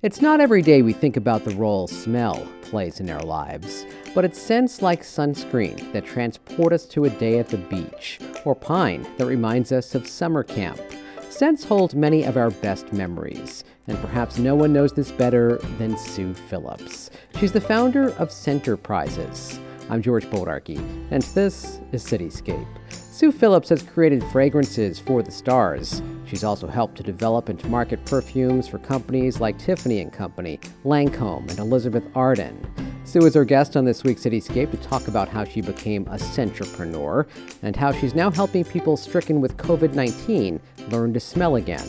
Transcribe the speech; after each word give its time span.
It's 0.00 0.22
not 0.22 0.40
every 0.40 0.62
day 0.62 0.82
we 0.82 0.92
think 0.92 1.16
about 1.16 1.44
the 1.44 1.56
role 1.56 1.88
smell 1.88 2.46
plays 2.62 3.00
in 3.00 3.10
our 3.10 3.22
lives, 3.24 3.84
but 4.14 4.24
it's 4.24 4.40
scents 4.40 4.80
like 4.80 5.02
sunscreen 5.02 5.92
that 5.92 6.06
transport 6.06 6.72
us 6.72 6.86
to 6.86 7.06
a 7.06 7.10
day 7.10 7.40
at 7.40 7.48
the 7.48 7.56
beach, 7.56 8.20
or 8.44 8.54
pine 8.54 9.04
that 9.16 9.26
reminds 9.26 9.72
us 9.72 9.96
of 9.96 10.06
summer 10.06 10.44
camp. 10.44 10.80
Scents 11.30 11.64
hold 11.64 11.96
many 11.96 12.22
of 12.22 12.36
our 12.36 12.50
best 12.50 12.92
memories, 12.92 13.64
and 13.88 13.98
perhaps 13.98 14.38
no 14.38 14.54
one 14.54 14.72
knows 14.72 14.92
this 14.92 15.10
better 15.10 15.56
than 15.78 15.98
Sue 15.98 16.32
Phillips. 16.32 17.10
She's 17.40 17.50
the 17.50 17.60
founder 17.60 18.10
of 18.18 18.28
Scenterprises. 18.28 19.58
I'm 19.90 20.00
George 20.00 20.26
Bodarky, 20.26 20.78
and 21.10 21.24
this 21.34 21.80
is 21.90 22.04
Cityscape. 22.04 22.68
Sue 23.18 23.32
Phillips 23.32 23.70
has 23.70 23.82
created 23.82 24.22
fragrances 24.30 25.00
for 25.00 25.24
the 25.24 25.30
stars. 25.32 26.00
She's 26.24 26.44
also 26.44 26.68
helped 26.68 26.96
to 26.98 27.02
develop 27.02 27.48
and 27.48 27.58
to 27.58 27.66
market 27.66 28.04
perfumes 28.04 28.68
for 28.68 28.78
companies 28.78 29.40
like 29.40 29.58
Tiffany 29.58 30.04
& 30.04 30.10
Company, 30.12 30.60
Lancome, 30.84 31.50
and 31.50 31.58
Elizabeth 31.58 32.04
Arden. 32.14 32.64
Sue 33.02 33.26
is 33.26 33.34
our 33.34 33.44
guest 33.44 33.76
on 33.76 33.84
this 33.84 34.04
week's 34.04 34.22
Cityscape 34.22 34.70
to 34.70 34.76
talk 34.76 35.08
about 35.08 35.28
how 35.28 35.42
she 35.42 35.60
became 35.60 36.06
a 36.06 36.14
scentrepreneur 36.14 37.26
and 37.64 37.74
how 37.74 37.90
she's 37.90 38.14
now 38.14 38.30
helping 38.30 38.62
people 38.62 38.96
stricken 38.96 39.40
with 39.40 39.56
COVID-19 39.56 40.60
learn 40.92 41.12
to 41.12 41.18
smell 41.18 41.56
again. 41.56 41.88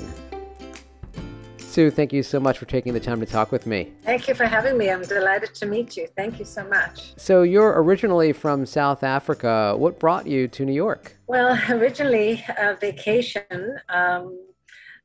Sue, 1.70 1.92
thank 1.92 2.12
you 2.12 2.24
so 2.24 2.40
much 2.40 2.58
for 2.58 2.66
taking 2.66 2.94
the 2.94 3.00
time 3.00 3.20
to 3.20 3.28
talk 3.28 3.52
with 3.52 3.68
me. 3.68 3.94
Thank 4.02 4.28
you 4.28 4.34
for 4.34 4.46
having 4.46 4.76
me. 4.76 4.90
I'm 4.90 5.04
delighted 5.04 5.54
to 5.54 5.68
meet 5.68 5.96
you. 5.96 6.08
Thank 6.18 6.40
you 6.40 6.46
so 6.46 6.68
much. 6.68 7.14
So, 7.16 7.44
you're 7.44 7.80
originally 7.84 8.34
from 8.34 8.66
South 8.66 9.04
Africa. 9.04 9.76
What 9.78 10.00
brought 10.00 10.26
you 10.26 10.48
to 10.48 10.66
New 10.66 10.74
York? 10.74 11.16
Well, 11.28 11.60
originally, 11.70 12.44
a 12.58 12.76
vacation. 12.76 13.78
Um, 13.88 14.40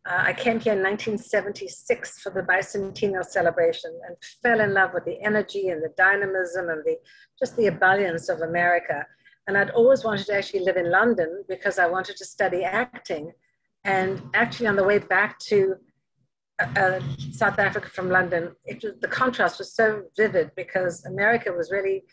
uh, 0.06 0.22
I 0.28 0.32
came 0.32 0.58
here 0.58 0.72
in 0.72 0.82
1976 0.82 2.20
for 2.20 2.30
the 2.30 2.41
bicentennial 2.41 3.24
celebration 3.24 3.92
and 4.06 4.16
fell 4.42 4.60
in 4.60 4.72
love 4.72 4.92
with 4.94 5.05
the 5.05 5.20
energy 5.22 5.69
and 5.69 5.83
the 5.83 5.92
dynamism 5.98 6.70
and 6.70 6.83
the 6.84 6.96
just 7.38 7.56
the 7.56 7.66
ebullience 7.66 8.31
of 8.31 8.41
America. 8.41 9.06
And 9.47 9.58
I'd 9.58 9.70
always 9.70 10.03
wanted 10.03 10.27
to 10.27 10.36
actually 10.36 10.60
live 10.60 10.78
in 10.78 10.91
London 10.91 11.44
because 11.47 11.78
I 11.78 11.86
wanted 11.86 12.16
to 12.16 12.25
study 12.25 12.64
acting. 12.64 13.33
And 13.84 14.22
actually, 14.33 14.69
on 14.69 14.77
the 14.77 14.84
way 14.84 14.98
back 14.98 15.38
to 15.50 15.77
uh, 16.60 17.00
South 17.33 17.58
Africa 17.58 17.88
from 17.88 18.08
London, 18.10 18.55
was, 18.66 18.94
the 19.00 19.08
contrast 19.08 19.58
was 19.58 19.74
so 19.74 20.02
vivid 20.16 20.50
because 20.56 21.05
America 21.05 21.52
was 21.52 21.70
really 21.70 22.05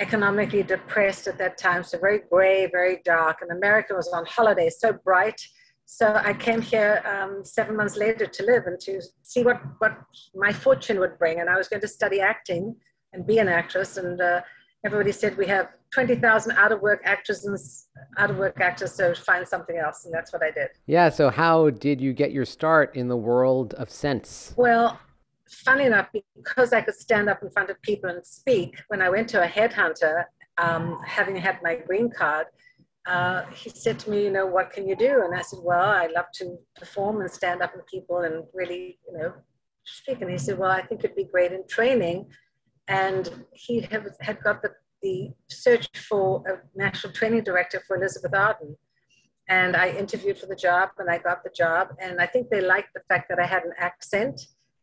economically 0.00 0.62
depressed 0.62 1.26
at 1.26 1.36
that 1.38 1.58
time, 1.58 1.84
so 1.84 1.98
very 1.98 2.20
gray, 2.30 2.66
very 2.72 3.00
dark, 3.04 3.38
and 3.42 3.50
America 3.50 3.94
was 3.94 4.08
on 4.08 4.24
holiday, 4.24 4.70
so 4.70 4.92
bright. 4.92 5.40
So 5.84 6.20
I 6.24 6.32
came 6.32 6.62
here 6.62 7.02
um, 7.04 7.44
seven 7.44 7.76
months 7.76 7.96
later 7.96 8.24
to 8.24 8.42
live 8.44 8.66
and 8.66 8.78
to 8.80 9.02
see 9.22 9.42
what, 9.42 9.60
what 9.78 9.98
my 10.34 10.52
fortune 10.52 11.00
would 11.00 11.18
bring. 11.18 11.40
And 11.40 11.50
I 11.50 11.56
was 11.56 11.66
going 11.66 11.80
to 11.80 11.88
study 11.88 12.20
acting 12.20 12.76
and 13.12 13.26
be 13.26 13.38
an 13.38 13.48
actress. 13.48 13.96
And 13.96 14.20
uh, 14.20 14.42
everybody 14.84 15.12
said 15.12 15.36
we 15.36 15.46
have 15.46 15.68
20,000 15.92 16.52
out 16.52 16.72
of 16.72 16.80
work 16.80 17.02
actresses, 17.04 17.88
out 18.16 18.30
of 18.30 18.38
work 18.38 18.60
actors, 18.60 18.92
so 18.92 19.14
find 19.14 19.46
something 19.46 19.76
else. 19.76 20.04
And 20.04 20.14
that's 20.14 20.32
what 20.32 20.42
I 20.42 20.50
did. 20.50 20.68
Yeah. 20.86 21.08
So, 21.10 21.30
how 21.30 21.70
did 21.70 22.00
you 22.00 22.12
get 22.12 22.32
your 22.32 22.44
start 22.44 22.94
in 22.94 23.08
the 23.08 23.16
world 23.16 23.74
of 23.74 23.90
scents? 23.90 24.54
Well, 24.56 24.98
funny 25.48 25.84
enough, 25.84 26.08
because 26.12 26.72
I 26.72 26.80
could 26.80 26.94
stand 26.94 27.28
up 27.28 27.42
in 27.42 27.50
front 27.50 27.70
of 27.70 27.80
people 27.82 28.10
and 28.10 28.24
speak, 28.24 28.80
when 28.88 29.02
I 29.02 29.10
went 29.10 29.28
to 29.30 29.42
a 29.42 29.48
headhunter, 29.48 30.24
um, 30.58 31.00
having 31.04 31.36
had 31.36 31.58
my 31.62 31.76
green 31.76 32.10
card, 32.10 32.46
uh, 33.06 33.44
he 33.52 33.70
said 33.70 33.98
to 33.98 34.10
me, 34.10 34.24
you 34.24 34.30
know, 34.30 34.46
what 34.46 34.70
can 34.70 34.86
you 34.86 34.94
do? 34.94 35.22
And 35.24 35.34
I 35.34 35.42
said, 35.42 35.58
well, 35.62 35.88
I 35.88 36.06
love 36.14 36.26
to 36.34 36.56
perform 36.76 37.20
and 37.20 37.30
stand 37.30 37.62
up 37.62 37.74
in 37.74 37.80
people 37.82 38.18
and 38.18 38.44
really, 38.54 38.98
you 39.06 39.18
know, 39.18 39.32
speak. 39.84 40.20
And 40.20 40.30
he 40.30 40.38
said, 40.38 40.58
well, 40.58 40.70
I 40.70 40.82
think 40.82 41.02
it'd 41.02 41.16
be 41.16 41.24
great 41.24 41.52
in 41.52 41.66
training. 41.66 42.26
And 42.90 43.46
he 43.52 43.80
have, 43.90 44.06
had 44.20 44.42
got 44.42 44.60
the 44.60 44.72
the 45.02 45.30
search 45.48 45.88
for 45.96 46.42
a 46.46 46.78
national 46.78 47.12
training 47.12 47.42
director 47.42 47.82
for 47.86 47.96
Elizabeth 47.96 48.34
Arden. 48.34 48.76
And 49.48 49.76
I 49.76 49.90
interviewed 49.90 50.38
for 50.38 50.46
the 50.46 50.56
job 50.56 50.90
and 50.98 51.10
I 51.10 51.18
got 51.18 51.42
the 51.42 51.50
job. 51.50 51.88
And 52.00 52.20
I 52.20 52.26
think 52.26 52.50
they 52.50 52.60
liked 52.60 52.94
the 52.94 53.02
fact 53.08 53.28
that 53.30 53.38
I 53.40 53.46
had 53.46 53.64
an 53.64 53.72
accent 53.78 54.40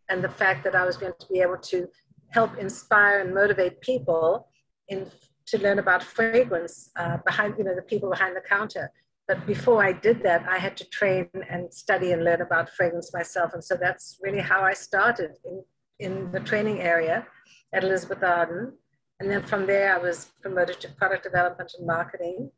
and 0.10 0.24
the 0.24 0.30
fact 0.30 0.64
that 0.66 0.76
I 0.76 0.86
was 0.86 0.98
going 0.98 1.14
to 1.20 1.28
be 1.28 1.40
able 1.40 1.58
to 1.58 1.88
help 2.30 2.58
inspire 2.58 3.20
and 3.20 3.34
motivate 3.34 3.80
people 3.82 4.50
in, 4.90 5.10
to 5.46 5.58
learn 5.60 5.80
about 5.80 6.04
fragrance 6.04 6.90
uh, 6.98 7.18
behind, 7.26 7.56
you 7.58 7.64
know, 7.64 7.76
the 7.76 7.82
people 7.82 8.10
behind 8.10 8.36
the 8.36 8.42
counter. 8.42 8.92
But 9.28 9.46
before 9.46 9.84
I 9.84 9.94
did 9.94 10.24
that, 10.24 10.46
I 10.50 10.58
had 10.58 10.76
to 10.78 10.86
train 10.86 11.30
and 11.50 11.74
study 11.74 12.12
and 12.12 12.24
learn 12.24 12.42
about 12.42 12.70
fragrance 12.70 13.14
myself. 13.14 13.54
And 13.54 13.64
so 13.64 13.78
that's 13.80 14.18
really 14.22 14.40
how 14.40 14.62
I 14.62 14.74
started 14.74 15.32
in, 15.46 15.64
in 16.00 16.32
the 16.32 16.40
training 16.40 16.82
area 16.82 17.26
at 17.74 17.84
Elizabeth 17.84 18.24
Arden. 18.24 18.74
And 19.20 19.30
then 19.30 19.44
from 19.44 19.66
there, 19.66 19.96
I 19.96 19.98
was 19.98 20.32
promoted 20.42 20.80
to 20.82 20.90
product 20.90 21.24
development 21.24 21.74
and 21.78 21.88
marketing. 21.88 22.52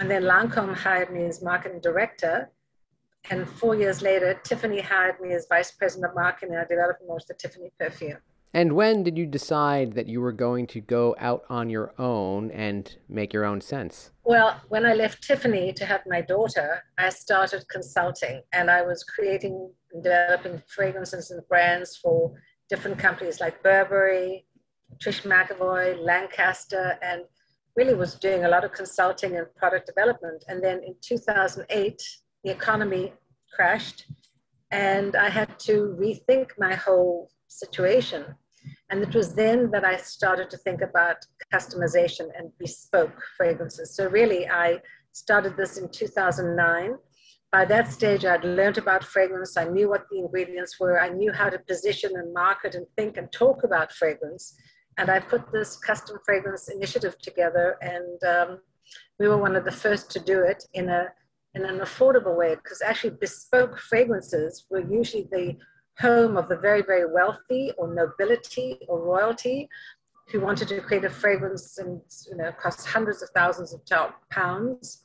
And 0.00 0.10
then 0.10 0.22
Lancome 0.24 0.74
hired 0.74 1.12
me 1.12 1.24
as 1.24 1.42
marketing 1.42 1.80
director. 1.80 2.50
And 3.30 3.48
four 3.48 3.74
years 3.74 4.02
later, 4.02 4.38
Tiffany 4.44 4.80
hired 4.80 5.20
me 5.20 5.32
as 5.32 5.46
vice 5.48 5.70
president 5.70 6.10
of 6.10 6.14
marketing. 6.14 6.56
I 6.56 6.64
developed 6.64 7.00
and 7.00 7.08
launched 7.08 7.28
the 7.28 7.34
Tiffany 7.34 7.70
perfume. 7.80 8.18
And 8.52 8.74
when 8.74 9.02
did 9.02 9.18
you 9.18 9.26
decide 9.26 9.94
that 9.94 10.06
you 10.06 10.20
were 10.20 10.32
going 10.32 10.68
to 10.68 10.80
go 10.80 11.16
out 11.18 11.42
on 11.50 11.68
your 11.70 11.92
own 11.98 12.52
and 12.52 12.96
make 13.08 13.32
your 13.32 13.44
own 13.44 13.60
sense? 13.60 14.12
Well, 14.22 14.60
when 14.68 14.86
I 14.86 14.94
left 14.94 15.24
Tiffany 15.24 15.72
to 15.72 15.84
have 15.84 16.02
my 16.06 16.20
daughter, 16.20 16.84
I 16.96 17.08
started 17.08 17.64
consulting 17.68 18.42
and 18.52 18.70
I 18.70 18.82
was 18.82 19.02
creating 19.02 19.72
and 19.92 20.04
developing 20.04 20.62
fragrances 20.68 21.32
and 21.32 21.46
brands 21.48 21.96
for 21.96 22.34
different 22.68 22.98
companies 22.98 23.40
like 23.40 23.62
Burberry, 23.62 24.46
Trish 24.98 25.22
McEvoy, 25.22 25.98
Lancaster, 26.00 26.98
and 27.02 27.22
really 27.76 27.94
was 27.94 28.14
doing 28.14 28.44
a 28.44 28.48
lot 28.48 28.64
of 28.64 28.72
consulting 28.72 29.36
and 29.36 29.46
product 29.56 29.86
development. 29.86 30.44
And 30.48 30.62
then 30.62 30.82
in 30.84 30.94
2008, 31.00 32.02
the 32.44 32.50
economy 32.50 33.12
crashed, 33.52 34.06
and 34.70 35.16
I 35.16 35.28
had 35.28 35.58
to 35.60 35.96
rethink 36.00 36.50
my 36.58 36.74
whole 36.74 37.30
situation. 37.48 38.24
And 38.90 39.02
it 39.02 39.14
was 39.14 39.34
then 39.34 39.70
that 39.72 39.84
I 39.84 39.96
started 39.96 40.50
to 40.50 40.56
think 40.58 40.80
about 40.80 41.16
customization 41.52 42.28
and 42.36 42.50
bespoke 42.58 43.20
fragrances. 43.36 43.94
So, 43.96 44.08
really, 44.08 44.48
I 44.48 44.80
started 45.12 45.56
this 45.56 45.78
in 45.78 45.88
2009. 45.88 46.96
By 47.54 47.64
that 47.66 47.86
stage, 47.98 48.24
I'd 48.24 48.44
learned 48.44 48.78
about 48.78 49.04
fragrance. 49.04 49.56
I 49.56 49.64
knew 49.74 49.88
what 49.88 50.04
the 50.10 50.18
ingredients 50.18 50.80
were. 50.80 51.00
I 51.00 51.08
knew 51.08 51.32
how 51.32 51.48
to 51.50 51.58
position 51.58 52.10
and 52.16 52.34
market 52.34 52.74
and 52.74 52.84
think 52.96 53.16
and 53.16 53.30
talk 53.30 53.62
about 53.62 53.92
fragrance 53.92 54.44
and 54.96 55.10
I 55.10 55.20
put 55.20 55.50
this 55.52 55.76
custom 55.76 56.18
fragrance 56.24 56.68
initiative 56.68 57.18
together, 57.18 57.76
and 57.80 58.22
um, 58.24 58.60
we 59.18 59.28
were 59.28 59.38
one 59.38 59.56
of 59.56 59.64
the 59.64 59.72
first 59.72 60.10
to 60.12 60.20
do 60.20 60.42
it 60.42 60.64
in 60.74 60.88
a 60.88 61.08
in 61.54 61.64
an 61.64 61.78
affordable 61.78 62.36
way 62.36 62.56
because 62.56 62.82
actually 62.82 63.16
bespoke 63.20 63.78
fragrances 63.78 64.66
were 64.70 64.80
usually 64.80 65.28
the 65.30 65.56
home 66.00 66.36
of 66.36 66.48
the 66.48 66.56
very 66.56 66.82
very 66.82 67.06
wealthy 67.06 67.70
or 67.78 67.94
nobility 67.94 68.80
or 68.88 69.00
royalty 69.00 69.68
who 70.32 70.40
wanted 70.40 70.66
to 70.66 70.80
create 70.80 71.04
a 71.04 71.10
fragrance 71.10 71.78
and 71.78 72.00
you 72.28 72.36
know 72.36 72.50
cost 72.60 72.86
hundreds 72.86 73.22
of 73.22 73.28
thousands 73.30 73.72
of 73.72 73.80
pounds, 74.30 75.03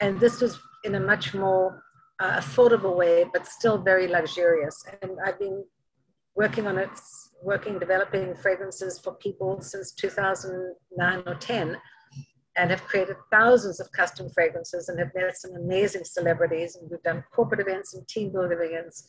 and 0.00 0.20
this 0.20 0.40
was 0.40 0.58
in 0.84 0.94
a 0.94 1.00
much 1.00 1.34
more 1.34 1.82
uh, 2.20 2.38
affordable 2.38 2.96
way, 2.96 3.24
but 3.32 3.46
still 3.46 3.78
very 3.78 4.06
luxurious. 4.06 4.84
And 5.02 5.12
I've 5.24 5.38
been 5.38 5.64
working 6.34 6.66
on 6.66 6.78
it 6.78 6.90
working 7.42 7.78
developing 7.78 8.34
fragrances 8.34 8.98
for 8.98 9.14
people 9.14 9.60
since 9.60 9.92
2009 9.92 11.22
or 11.26 11.34
10 11.34 11.76
and 12.56 12.70
have 12.70 12.82
created 12.82 13.16
thousands 13.30 13.78
of 13.78 13.90
custom 13.92 14.28
fragrances 14.34 14.88
and 14.88 14.98
have 14.98 15.14
met 15.14 15.36
some 15.36 15.52
amazing 15.54 16.02
celebrities 16.04 16.76
and 16.76 16.90
we've 16.90 17.02
done 17.02 17.22
corporate 17.32 17.60
events 17.60 17.94
and 17.94 18.06
team 18.08 18.32
building 18.32 18.58
events 18.60 19.04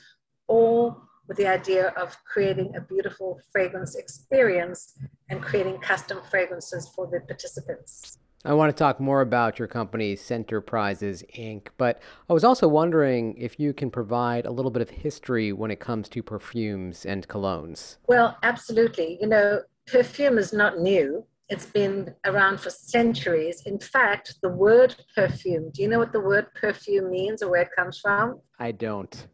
all 0.47 1.01
with 1.27 1.37
the 1.37 1.47
idea 1.47 1.87
of 1.97 2.15
creating 2.23 2.71
a 2.75 2.81
beautiful 2.81 3.39
fragrance 3.51 3.95
experience 3.95 4.93
and 5.29 5.41
creating 5.41 5.79
custom 5.79 6.19
fragrances 6.29 6.91
for 6.95 7.07
the 7.07 7.19
participants 7.21 8.18
I 8.45 8.53
want 8.53 8.75
to 8.75 8.79
talk 8.83 9.01
more 9.01 9.19
about 9.19 9.59
your 9.59 9.67
company, 9.67 10.15
Scenterprises 10.15 11.23
Inc., 11.37 11.67
but 11.77 12.01
I 12.29 12.33
was 12.33 12.45
also 12.45 12.69
wondering 12.69 13.35
if 13.37 13.59
you 13.59 13.73
can 13.73 13.91
provide 13.91 14.45
a 14.45 14.51
little 14.51 14.71
bit 14.71 14.81
of 14.81 14.89
history 14.89 15.51
when 15.51 15.71
it 15.71 15.81
comes 15.81 16.07
to 16.09 16.23
perfumes 16.23 17.05
and 17.05 17.27
colognes. 17.27 17.97
Well, 18.07 18.37
absolutely. 18.41 19.17
You 19.19 19.27
know, 19.27 19.61
perfume 19.87 20.37
is 20.37 20.53
not 20.53 20.79
new. 20.79 21.25
It's 21.49 21.65
been 21.65 22.15
around 22.25 22.61
for 22.61 22.69
centuries. 22.69 23.63
In 23.65 23.77
fact, 23.77 24.35
the 24.41 24.49
word 24.49 24.95
perfume, 25.13 25.71
do 25.71 25.81
you 25.81 25.89
know 25.89 25.99
what 25.99 26.13
the 26.13 26.21
word 26.21 26.47
perfume 26.53 27.11
means 27.11 27.43
or 27.43 27.49
where 27.49 27.63
it 27.63 27.75
comes 27.75 27.99
from? 27.99 28.39
I 28.57 28.71
don't. 28.71 29.27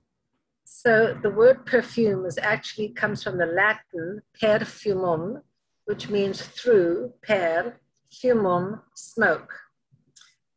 So 0.63 1.15
the 1.21 1.29
word 1.29 1.63
perfume 1.67 2.25
is 2.25 2.39
actually 2.39 2.89
comes 2.89 3.21
from 3.21 3.37
the 3.37 3.45
Latin 3.45 4.21
perfumum, 4.41 5.43
which 5.85 6.09
means 6.09 6.41
through, 6.41 7.13
per, 7.21 7.77
fumum, 8.21 8.81
smoke. 8.95 9.53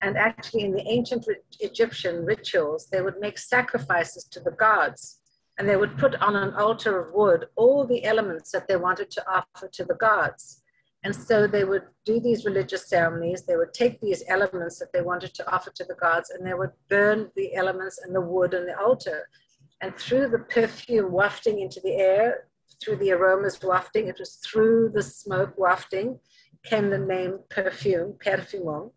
And 0.00 0.16
actually, 0.16 0.62
in 0.62 0.72
the 0.72 0.86
ancient 0.86 1.26
Egyptian 1.60 2.24
rituals, 2.24 2.88
they 2.90 3.02
would 3.02 3.18
make 3.20 3.38
sacrifices 3.38 4.24
to 4.30 4.40
the 4.40 4.52
gods. 4.52 5.16
and 5.58 5.68
they 5.68 5.76
would 5.76 5.98
put 5.98 6.14
on 6.22 6.36
an 6.36 6.54
altar 6.54 7.00
of 7.00 7.12
wood 7.12 7.46
all 7.56 7.84
the 7.84 8.04
elements 8.04 8.52
that 8.52 8.68
they 8.68 8.76
wanted 8.76 9.10
to 9.10 9.28
offer 9.28 9.66
to 9.72 9.84
the 9.84 9.96
gods. 9.96 10.62
And 11.02 11.14
so 11.14 11.48
they 11.48 11.64
would 11.64 11.82
do 12.04 12.20
these 12.20 12.44
religious 12.44 12.88
ceremonies. 12.88 13.42
They 13.42 13.56
would 13.56 13.72
take 13.72 14.00
these 14.00 14.22
elements 14.28 14.78
that 14.78 14.92
they 14.92 15.02
wanted 15.02 15.34
to 15.34 15.52
offer 15.52 15.70
to 15.74 15.84
the 15.84 15.94
gods 15.94 16.30
and 16.30 16.46
they 16.46 16.54
would 16.54 16.70
burn 16.88 17.30
the 17.34 17.54
elements 17.56 17.98
and 17.98 18.14
the 18.14 18.20
wood 18.20 18.54
on 18.54 18.66
the 18.66 18.78
altar. 18.78 19.28
And 19.80 19.96
through 19.96 20.28
the 20.28 20.40
perfume 20.40 21.10
wafting 21.10 21.58
into 21.60 21.80
the 21.80 21.94
air, 21.94 22.48
through 22.80 22.96
the 22.96 23.12
aromas 23.12 23.60
wafting, 23.62 24.06
it 24.06 24.18
was 24.18 24.36
through 24.36 24.90
the 24.94 25.02
smoke 25.02 25.54
wafting 25.56 26.20
came 26.68 26.90
the 26.90 26.98
name 26.98 27.38
perfume, 27.48 28.16
perfumum. 28.20 28.90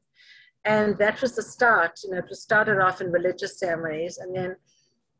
And 0.65 0.97
that 0.99 1.21
was 1.21 1.35
the 1.35 1.41
start. 1.41 1.99
You 2.03 2.11
know, 2.11 2.17
it 2.17 2.29
was 2.29 2.41
started 2.41 2.79
off 2.79 3.01
in 3.01 3.11
religious 3.11 3.59
ceremonies 3.59 4.17
and 4.17 4.35
then 4.35 4.55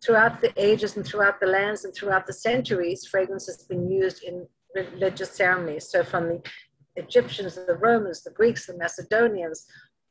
throughout 0.04 0.42
the 0.42 0.52
ages 0.58 0.96
and 0.98 1.06
throughout 1.06 1.40
the 1.40 1.48
lands 1.48 1.86
and 1.86 1.94
throughout 1.94 2.26
the 2.28 2.34
centuries, 2.34 3.06
fragrance 3.06 3.46
has 3.46 3.64
been 3.64 3.90
used 3.90 4.24
in 4.24 4.48
religious 4.76 5.32
ceremonies. 5.32 5.90
So 5.90 6.04
from 6.04 6.28
the 6.28 6.42
Egyptians, 6.96 7.56
the 7.56 7.78
Romans, 7.80 8.24
the 8.24 8.32
Greeks, 8.32 8.66
the 8.66 8.78
Macedonians, 8.78 9.66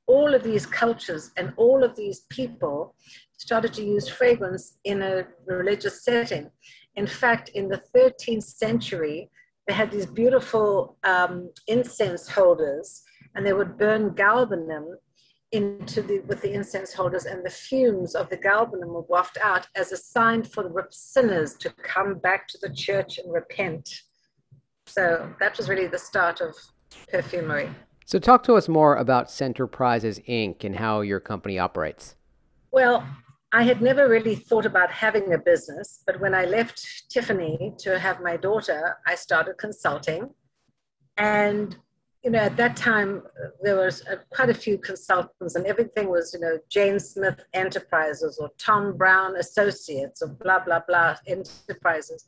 all 0.06 0.34
of 0.34 0.42
these 0.42 0.66
cultures 0.66 1.30
and 1.36 1.52
all 1.56 1.84
of 1.84 1.94
these 1.96 2.20
people 2.30 2.94
started 3.36 3.72
to 3.74 3.84
use 3.84 4.08
fragrance 4.08 4.78
in 4.84 5.02
a 5.02 5.26
religious 5.46 6.04
setting. 6.04 6.50
In 6.96 7.06
fact, 7.06 7.50
in 7.50 7.68
the 7.68 7.82
13th 7.94 8.44
century, 8.44 9.30
they 9.70 9.76
had 9.76 9.92
these 9.92 10.06
beautiful 10.06 10.96
um, 11.04 11.48
incense 11.68 12.28
holders 12.28 13.04
and 13.36 13.46
they 13.46 13.52
would 13.52 13.78
burn 13.78 14.10
galbanum 14.10 14.94
into 15.52 16.02
the 16.02 16.18
with 16.26 16.40
the 16.42 16.52
incense 16.52 16.92
holders 16.92 17.24
and 17.24 17.46
the 17.46 17.50
fumes 17.50 18.16
of 18.16 18.28
the 18.30 18.36
galbanum 18.36 18.92
would 18.92 19.04
waft 19.08 19.38
out 19.40 19.68
as 19.76 19.92
a 19.92 19.96
sign 19.96 20.42
for 20.42 20.64
the 20.64 20.72
sinners 20.90 21.54
to 21.54 21.70
come 21.84 22.18
back 22.18 22.48
to 22.48 22.58
the 22.60 22.74
church 22.74 23.18
and 23.18 23.32
repent. 23.32 23.88
So 24.86 25.32
that 25.38 25.56
was 25.56 25.68
really 25.68 25.86
the 25.86 26.00
start 26.00 26.40
of 26.40 26.56
perfumery. 27.08 27.70
So 28.06 28.18
talk 28.18 28.42
to 28.44 28.54
us 28.54 28.68
more 28.68 28.96
about 28.96 29.28
Scenterprises 29.28 30.18
inc. 30.26 30.64
and 30.64 30.74
how 30.74 31.02
your 31.02 31.20
company 31.20 31.60
operates. 31.60 32.16
Well 32.72 33.06
i 33.52 33.62
had 33.62 33.80
never 33.82 34.08
really 34.08 34.34
thought 34.34 34.66
about 34.66 34.90
having 34.90 35.32
a 35.32 35.38
business 35.38 36.02
but 36.06 36.20
when 36.20 36.34
i 36.34 36.44
left 36.44 37.10
tiffany 37.10 37.72
to 37.78 37.98
have 37.98 38.20
my 38.20 38.36
daughter 38.36 38.96
i 39.06 39.14
started 39.14 39.56
consulting 39.58 40.30
and 41.16 41.76
you 42.22 42.30
know, 42.30 42.38
at 42.38 42.56
that 42.58 42.76
time 42.76 43.22
uh, 43.42 43.48
there 43.62 43.76
was 43.76 44.02
a, 44.06 44.18
quite 44.34 44.50
a 44.50 44.54
few 44.54 44.76
consultants, 44.76 45.54
and 45.54 45.66
everything 45.66 46.10
was, 46.10 46.34
you 46.34 46.40
know, 46.40 46.58
Jane 46.68 46.98
Smith 46.98 47.40
Enterprises 47.54 48.38
or 48.38 48.50
Tom 48.58 48.96
Brown 48.96 49.36
Associates 49.36 50.20
or 50.22 50.28
blah 50.28 50.58
blah 50.58 50.80
blah 50.86 51.16
enterprises. 51.26 52.26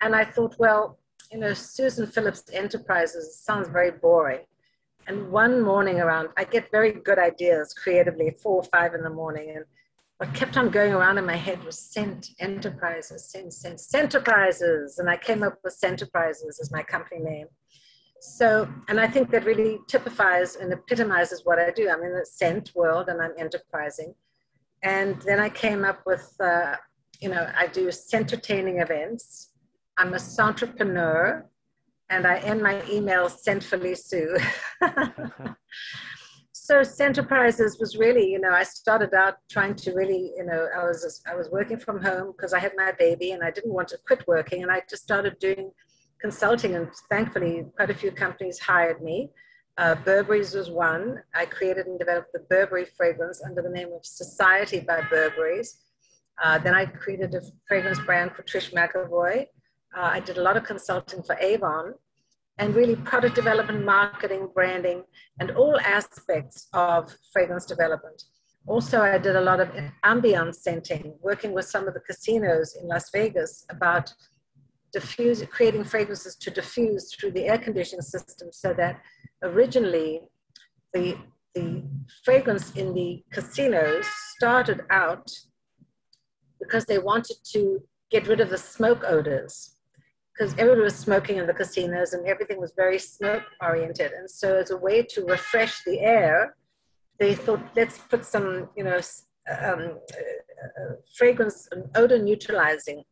And 0.00 0.16
I 0.16 0.24
thought, 0.24 0.56
well, 0.58 0.98
you 1.30 1.38
know, 1.38 1.52
Susan 1.52 2.06
Phillips 2.06 2.44
Enterprises 2.52 3.38
sounds 3.38 3.68
very 3.68 3.90
boring. 3.90 4.46
And 5.06 5.30
one 5.30 5.60
morning 5.60 6.00
around, 6.00 6.28
I 6.38 6.44
get 6.44 6.70
very 6.70 6.92
good 6.92 7.18
ideas 7.18 7.74
creatively, 7.74 8.30
four 8.42 8.56
or 8.56 8.64
five 8.64 8.94
in 8.94 9.02
the 9.02 9.10
morning, 9.10 9.52
and 9.56 9.64
what 10.20 10.34
kept 10.34 10.58
on 10.58 10.68
going 10.68 10.92
around 10.92 11.16
in 11.16 11.24
my 11.24 11.34
head 11.34 11.64
was 11.64 11.78
Scent 11.78 12.32
Enterprises, 12.40 13.30
Scent, 13.30 13.54
Scent, 13.54 13.80
Enterprises, 13.94 14.98
and 14.98 15.08
I 15.08 15.16
came 15.16 15.42
up 15.42 15.58
with 15.64 15.74
Scenterprises 15.82 16.60
as 16.60 16.70
my 16.70 16.82
company 16.82 17.22
name. 17.22 17.46
So, 18.20 18.68
and 18.88 19.00
I 19.00 19.08
think 19.08 19.30
that 19.30 19.46
really 19.46 19.78
typifies 19.88 20.56
and 20.56 20.74
epitomizes 20.74 21.46
what 21.46 21.58
I 21.58 21.70
do. 21.70 21.88
I'm 21.88 22.02
in 22.02 22.12
the 22.12 22.26
scent 22.26 22.72
world 22.74 23.08
and 23.08 23.18
I'm 23.22 23.32
enterprising. 23.38 24.14
And 24.82 25.22
then 25.22 25.40
I 25.40 25.48
came 25.48 25.86
up 25.86 26.02
with, 26.04 26.30
uh, 26.38 26.76
you 27.22 27.30
know, 27.30 27.50
I 27.56 27.68
do 27.68 27.90
entertaining 28.12 28.80
events. 28.80 29.52
I'm 29.96 30.12
a 30.12 30.18
scentrepreneur 30.18 31.44
and 32.10 32.26
I 32.26 32.40
end 32.40 32.62
my 32.62 32.86
email 32.90 33.30
scentfully 33.30 33.94
Sue. 33.94 34.36
so 36.70 36.82
Scenterprises 36.82 37.80
was 37.80 37.96
really, 37.96 38.30
you 38.30 38.40
know, 38.40 38.52
I 38.52 38.62
started 38.62 39.12
out 39.12 39.38
trying 39.50 39.74
to 39.74 39.92
really, 39.92 40.32
you 40.36 40.44
know, 40.44 40.68
I 40.78 40.84
was 40.84 41.20
I 41.26 41.34
was 41.34 41.50
working 41.50 41.78
from 41.78 42.00
home 42.00 42.28
because 42.30 42.52
I 42.52 42.60
had 42.60 42.74
my 42.76 42.92
baby 42.96 43.32
and 43.32 43.42
I 43.42 43.50
didn't 43.50 43.72
want 43.72 43.88
to 43.88 43.98
quit 44.06 44.22
working, 44.28 44.62
and 44.62 44.70
I 44.70 44.82
just 44.88 45.02
started 45.02 45.36
doing 45.40 45.72
consulting, 46.20 46.76
and 46.76 46.86
thankfully, 47.10 47.66
quite 47.76 47.90
a 47.90 47.98
few 48.02 48.12
companies 48.12 48.60
hired 48.60 49.02
me. 49.02 49.30
Uh, 49.78 49.96
Burberry's 49.96 50.54
was 50.54 50.70
one. 50.70 51.04
I 51.34 51.44
created 51.46 51.86
and 51.88 51.98
developed 51.98 52.32
the 52.32 52.44
Burberry 52.50 52.86
fragrance 52.96 53.42
under 53.44 53.62
the 53.62 53.74
name 53.78 53.90
of 53.92 54.06
Society 54.06 54.78
by 54.78 55.00
Burberry's. 55.10 55.70
Uh, 56.40 56.58
then 56.58 56.74
I 56.80 56.86
created 56.86 57.34
a 57.34 57.42
fragrance 57.66 58.00
brand 58.06 58.30
for 58.36 58.44
Trish 58.44 58.72
McEvoy. 58.72 59.46
Uh, 59.96 60.10
I 60.16 60.20
did 60.20 60.38
a 60.38 60.42
lot 60.48 60.56
of 60.56 60.62
consulting 60.62 61.24
for 61.24 61.36
Avon 61.40 61.94
and 62.60 62.74
really 62.74 62.94
product 62.94 63.34
development, 63.34 63.84
marketing, 63.86 64.50
branding, 64.54 65.02
and 65.40 65.50
all 65.52 65.80
aspects 65.80 66.68
of 66.74 67.16
fragrance 67.32 67.64
development. 67.64 68.22
Also, 68.66 69.00
I 69.00 69.16
did 69.16 69.34
a 69.34 69.40
lot 69.40 69.60
of 69.60 69.70
ambience 70.04 70.56
scenting, 70.56 71.14
working 71.22 71.52
with 71.54 71.64
some 71.64 71.88
of 71.88 71.94
the 71.94 72.00
casinos 72.00 72.76
in 72.80 72.86
Las 72.86 73.10
Vegas 73.14 73.64
about 73.70 74.12
diffuse, 74.92 75.42
creating 75.50 75.84
fragrances 75.84 76.36
to 76.36 76.50
diffuse 76.50 77.14
through 77.14 77.30
the 77.30 77.46
air 77.46 77.56
conditioning 77.56 78.02
system 78.02 78.48
so 78.52 78.74
that 78.74 79.00
originally 79.42 80.20
the, 80.92 81.16
the 81.54 81.82
fragrance 82.24 82.72
in 82.72 82.92
the 82.92 83.24
casinos 83.32 84.06
started 84.36 84.82
out 84.90 85.30
because 86.60 86.84
they 86.84 86.98
wanted 86.98 87.38
to 87.52 87.82
get 88.10 88.28
rid 88.28 88.40
of 88.40 88.50
the 88.50 88.58
smoke 88.58 89.02
odors 89.06 89.79
because 90.32 90.52
everybody 90.58 90.82
was 90.82 90.96
smoking 90.96 91.36
in 91.38 91.46
the 91.46 91.54
casinos 91.54 92.12
and 92.12 92.26
everything 92.26 92.58
was 92.58 92.72
very 92.76 92.98
smoke 92.98 93.42
oriented. 93.60 94.12
And 94.12 94.30
so 94.30 94.56
as 94.56 94.70
a 94.70 94.76
way 94.76 95.02
to 95.02 95.24
refresh 95.24 95.82
the 95.84 96.00
air, 96.00 96.56
they 97.18 97.34
thought, 97.34 97.60
let's 97.76 97.98
put 97.98 98.24
some, 98.24 98.70
you 98.76 98.84
know, 98.84 99.00
um, 99.62 99.98
uh, 100.62 100.94
fragrance 101.16 101.68
and 101.72 101.84
odor 101.94 102.18
neutralizing 102.18 103.02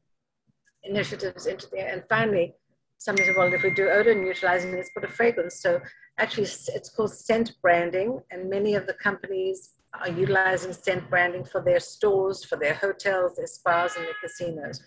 initiatives 0.85 1.47
into 1.47 1.69
there. 1.71 1.93
And 1.93 2.03
finally, 2.09 2.55
somebody 2.99 3.27
said, 3.27 3.37
well, 3.37 3.53
if 3.53 3.63
we 3.63 3.71
do 3.71 3.89
odor 3.89 4.15
neutralizing, 4.15 4.75
let's 4.75 4.91
put 4.95 5.05
a 5.05 5.09
fragrance. 5.09 5.61
So 5.61 5.81
actually, 6.19 6.45
it's 6.45 6.91
called 6.91 7.13
scent 7.13 7.53
branding, 7.63 8.21
and 8.31 8.49
many 8.49 8.75
of 8.75 8.87
the 8.87 8.95
companies 8.95 9.71
are 10.01 10.09
utilizing 10.09 10.73
scent 10.73 11.09
branding 11.09 11.45
for 11.45 11.63
their 11.63 11.81
stores, 11.81 12.45
for 12.45 12.57
their 12.57 12.75
hotels, 12.75 13.37
their 13.37 13.47
spas, 13.47 13.97
and 13.97 14.05
their 14.05 14.15
casinos. 14.23 14.83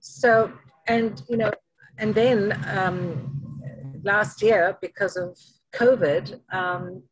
So, 0.00 0.52
and 0.86 1.22
you 1.28 1.36
know, 1.36 1.50
and 1.98 2.14
then 2.14 2.52
um, 2.76 3.60
last 4.02 4.42
year, 4.42 4.78
because 4.80 5.16
of 5.16 5.38
COVID, 5.74 6.40
um, 6.52 7.02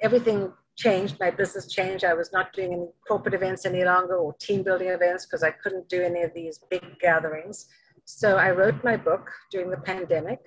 everything 0.00 0.52
changed. 0.76 1.16
My 1.20 1.30
business 1.30 1.66
changed. 1.68 2.04
I 2.04 2.14
was 2.14 2.32
not 2.32 2.52
doing 2.52 2.72
any 2.72 2.86
corporate 3.06 3.34
events 3.34 3.66
any 3.66 3.84
longer 3.84 4.16
or 4.16 4.34
team 4.40 4.62
building 4.62 4.88
events 4.88 5.26
because 5.26 5.42
I 5.42 5.50
couldn't 5.50 5.88
do 5.88 6.02
any 6.02 6.22
of 6.22 6.32
these 6.34 6.58
big 6.70 6.98
gatherings. 7.00 7.66
So 8.04 8.36
I 8.36 8.50
wrote 8.50 8.82
my 8.82 8.96
book 8.96 9.30
during 9.50 9.70
the 9.70 9.76
pandemic, 9.76 10.40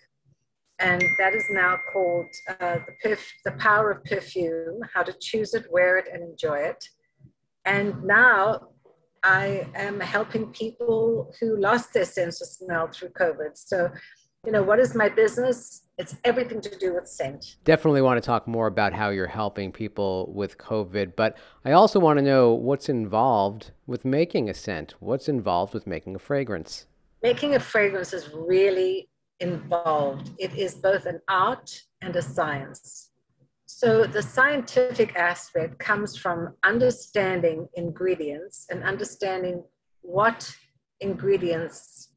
and 0.79 1.01
that 1.17 1.33
is 1.33 1.45
now 1.49 1.77
called 1.93 2.27
uh, 2.59 2.79
the, 2.85 2.93
Perf- 3.03 3.33
the 3.45 3.53
Power 3.53 3.91
of 3.91 4.03
Perfume 4.03 4.81
How 4.93 5.03
to 5.03 5.13
Choose 5.21 5.53
It, 5.53 5.65
Wear 5.71 5.97
It, 5.97 6.09
and 6.11 6.21
Enjoy 6.21 6.57
It. 6.57 6.83
And 7.63 8.03
now 8.03 8.69
I 9.25 9.65
am 9.73 9.99
helping 9.99 10.51
people 10.51 11.33
who 11.39 11.57
lost 11.57 11.93
their 11.93 12.05
sense 12.05 12.41
of 12.41 12.47
smell 12.47 12.89
through 12.89 13.09
COVID. 13.09 13.57
So, 13.57 13.89
you 14.45 14.51
know, 14.51 14.61
what 14.61 14.79
is 14.79 14.93
my 14.93 15.09
business? 15.09 15.87
It's 15.97 16.15
everything 16.23 16.61
to 16.61 16.77
do 16.77 16.93
with 16.93 17.07
scent. 17.07 17.55
Definitely 17.63 18.03
want 18.03 18.21
to 18.21 18.25
talk 18.25 18.47
more 18.47 18.67
about 18.67 18.93
how 18.93 19.09
you're 19.09 19.25
helping 19.25 19.71
people 19.71 20.31
with 20.31 20.59
COVID, 20.59 21.15
but 21.15 21.35
I 21.63 21.71
also 21.71 21.99
want 21.99 22.19
to 22.19 22.23
know 22.23 22.53
what's 22.53 22.87
involved 22.87 23.71
with 23.87 24.05
making 24.05 24.47
a 24.47 24.53
scent. 24.53 24.93
What's 24.99 25.27
involved 25.27 25.73
with 25.73 25.87
making 25.87 26.13
a 26.13 26.19
fragrance? 26.19 26.85
Making 27.23 27.55
a 27.55 27.59
fragrance 27.59 28.13
is 28.13 28.29
really 28.31 29.09
involved. 29.39 30.29
It 30.37 30.53
is 30.55 30.75
both 30.75 31.07
an 31.07 31.19
art 31.27 31.81
and 32.01 32.15
a 32.15 32.21
science. 32.21 33.04
So 33.77 34.05
the 34.05 34.21
scientific 34.21 35.17
aspect 35.17 35.79
comes 35.79 36.15
from 36.15 36.55
understanding 36.63 37.67
ingredients 37.73 38.67
and 38.69 38.81
understanding 38.81 39.65
what 39.99 40.49
ingredients 41.01 42.13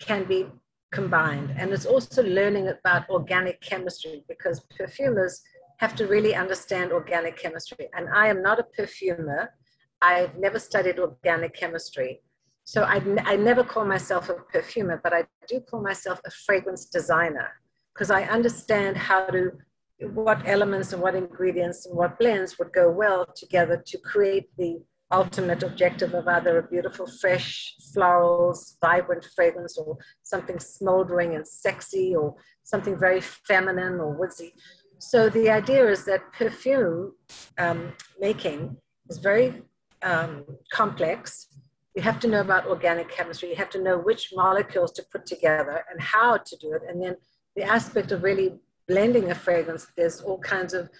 can 0.00 0.24
be 0.24 0.46
combined. 0.90 1.54
And 1.56 1.72
it's 1.72 1.86
also 1.86 2.24
learning 2.24 2.66
about 2.66 3.08
organic 3.08 3.60
chemistry 3.60 4.24
because 4.26 4.66
perfumers 4.76 5.40
have 5.76 5.94
to 5.94 6.08
really 6.08 6.34
understand 6.34 6.90
organic 6.90 7.36
chemistry. 7.38 7.86
And 7.94 8.08
I 8.12 8.26
am 8.26 8.42
not 8.42 8.58
a 8.58 8.64
perfumer. 8.64 9.54
I've 10.02 10.36
never 10.38 10.58
studied 10.58 10.98
organic 10.98 11.54
chemistry. 11.54 12.20
So 12.64 12.82
I, 12.82 13.00
I 13.26 13.36
never 13.36 13.62
call 13.62 13.84
myself 13.84 14.28
a 14.28 14.34
perfumer, 14.52 15.00
but 15.04 15.12
I 15.12 15.22
do 15.46 15.60
call 15.60 15.82
myself 15.82 16.20
a 16.26 16.32
fragrance 16.32 16.86
designer 16.86 17.50
because 17.94 18.10
I 18.10 18.24
understand 18.24 18.96
how 18.96 19.26
to, 19.26 19.52
what 20.00 20.42
elements 20.46 20.92
and 20.92 21.02
what 21.02 21.14
ingredients 21.14 21.86
and 21.86 21.96
what 21.96 22.18
blends 22.18 22.58
would 22.58 22.72
go 22.72 22.90
well 22.90 23.26
together 23.36 23.82
to 23.86 23.98
create 23.98 24.48
the 24.56 24.80
ultimate 25.12 25.62
objective 25.62 26.14
of 26.14 26.26
either 26.28 26.58
a 26.58 26.68
beautiful, 26.68 27.06
fresh, 27.06 27.74
florals, 27.94 28.76
vibrant 28.80 29.26
fragrance 29.34 29.76
or 29.76 29.98
something 30.22 30.58
smoldering 30.58 31.34
and 31.34 31.46
sexy 31.46 32.14
or 32.14 32.34
something 32.62 32.98
very 32.98 33.20
feminine 33.20 33.94
or 33.94 34.16
woodsy. 34.16 34.54
So 34.98 35.28
the 35.28 35.50
idea 35.50 35.88
is 35.88 36.04
that 36.04 36.32
perfume 36.32 37.12
um, 37.58 37.92
making 38.20 38.76
is 39.08 39.18
very 39.18 39.62
um, 40.02 40.44
complex. 40.72 41.48
You 41.96 42.02
have 42.02 42.20
to 42.20 42.28
know 42.28 42.40
about 42.40 42.66
organic 42.66 43.10
chemistry. 43.10 43.50
You 43.50 43.56
have 43.56 43.70
to 43.70 43.82
know 43.82 43.98
which 43.98 44.30
molecules 44.34 44.92
to 44.92 45.02
put 45.10 45.26
together 45.26 45.84
and 45.90 46.00
how 46.00 46.36
to 46.36 46.56
do 46.58 46.72
it. 46.72 46.82
And 46.88 47.02
then 47.02 47.16
the 47.56 47.64
aspect 47.64 48.12
of 48.12 48.22
really 48.22 48.60
blending 48.90 49.30
a 49.30 49.34
fragrance, 49.34 49.86
there's 49.96 50.20
all 50.20 50.38
kinds 50.38 50.74
of 50.74 50.90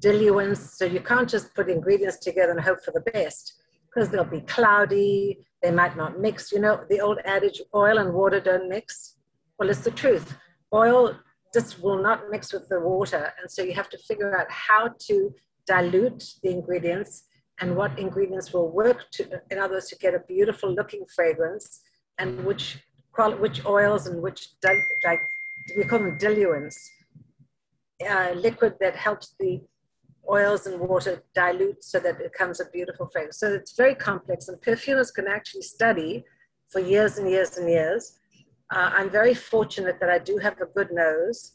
diluents. 0.00 0.62
So 0.78 0.84
you 0.84 1.00
can't 1.00 1.28
just 1.28 1.54
put 1.54 1.70
ingredients 1.70 2.18
together 2.18 2.52
and 2.52 2.60
hope 2.60 2.80
for 2.84 2.92
the 2.92 3.10
best 3.12 3.54
because 3.86 4.10
they'll 4.10 4.36
be 4.38 4.42
cloudy. 4.42 5.38
They 5.62 5.70
might 5.70 5.96
not 5.96 6.20
mix. 6.20 6.52
You 6.52 6.60
know, 6.60 6.84
the 6.90 7.00
old 7.00 7.18
adage 7.24 7.60
oil 7.74 7.98
and 7.98 8.12
water 8.12 8.40
don't 8.40 8.68
mix. 8.68 9.16
Well, 9.58 9.70
it's 9.70 9.80
the 9.80 9.90
truth. 9.90 10.36
Oil 10.72 11.16
just 11.54 11.82
will 11.82 12.00
not 12.08 12.30
mix 12.30 12.52
with 12.52 12.68
the 12.68 12.80
water. 12.80 13.32
And 13.40 13.50
so 13.50 13.62
you 13.62 13.72
have 13.72 13.88
to 13.94 13.98
figure 13.98 14.38
out 14.38 14.50
how 14.50 14.90
to 15.06 15.34
dilute 15.66 16.22
the 16.42 16.50
ingredients 16.50 17.24
and 17.60 17.74
what 17.74 17.98
ingredients 17.98 18.52
will 18.52 18.70
work 18.70 19.10
to, 19.12 19.40
in 19.50 19.58
other 19.58 19.74
words, 19.74 19.88
to 19.88 19.96
get 19.96 20.14
a 20.14 20.20
beautiful 20.28 20.72
looking 20.72 21.04
fragrance 21.16 21.80
and 22.18 22.44
which, 22.44 22.78
which 23.40 23.64
oils 23.64 24.06
and 24.06 24.22
which, 24.22 24.40
like, 25.04 25.20
we 25.76 25.84
call 25.84 25.98
them 25.98 26.18
diluents, 26.18 26.76
uh, 28.06 28.32
liquid 28.34 28.74
that 28.80 28.96
helps 28.96 29.34
the 29.38 29.60
oils 30.30 30.66
and 30.66 30.78
water 30.78 31.22
dilute 31.34 31.82
so 31.82 31.98
that 31.98 32.20
it 32.20 32.32
becomes 32.32 32.60
a 32.60 32.66
beautiful 32.66 33.08
fragrance. 33.10 33.38
So 33.38 33.52
it's 33.52 33.76
very 33.76 33.94
complex, 33.94 34.48
and 34.48 34.60
perfumers 34.60 35.10
can 35.10 35.26
actually 35.26 35.62
study 35.62 36.24
for 36.68 36.80
years 36.80 37.18
and 37.18 37.28
years 37.28 37.56
and 37.56 37.68
years. 37.68 38.18
Uh, 38.70 38.90
I'm 38.92 39.10
very 39.10 39.34
fortunate 39.34 39.98
that 40.00 40.10
I 40.10 40.18
do 40.18 40.36
have 40.38 40.60
a 40.60 40.66
good 40.66 40.90
nose. 40.92 41.52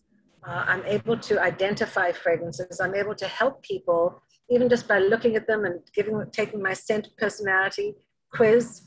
Uh, 0.47 0.65
I'm 0.67 0.83
able 0.85 1.17
to 1.17 1.41
identify 1.41 2.11
fragrances. 2.11 2.81
I'm 2.81 2.95
able 2.95 3.15
to 3.15 3.27
help 3.27 3.61
people 3.61 4.21
even 4.49 4.67
just 4.67 4.87
by 4.87 4.99
looking 4.99 5.35
at 5.35 5.47
them 5.47 5.65
and 5.65 5.79
giving, 5.93 6.21
taking 6.31 6.61
my 6.61 6.73
scent 6.73 7.09
personality 7.17 7.95
quiz, 8.31 8.81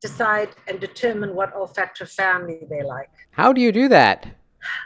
decide 0.00 0.50
and 0.68 0.78
determine 0.78 1.34
what 1.34 1.54
olfactory 1.54 2.06
family 2.06 2.60
they 2.70 2.82
like. 2.82 3.10
How 3.30 3.52
do 3.52 3.60
you 3.60 3.72
do 3.72 3.88
that? 3.88 4.36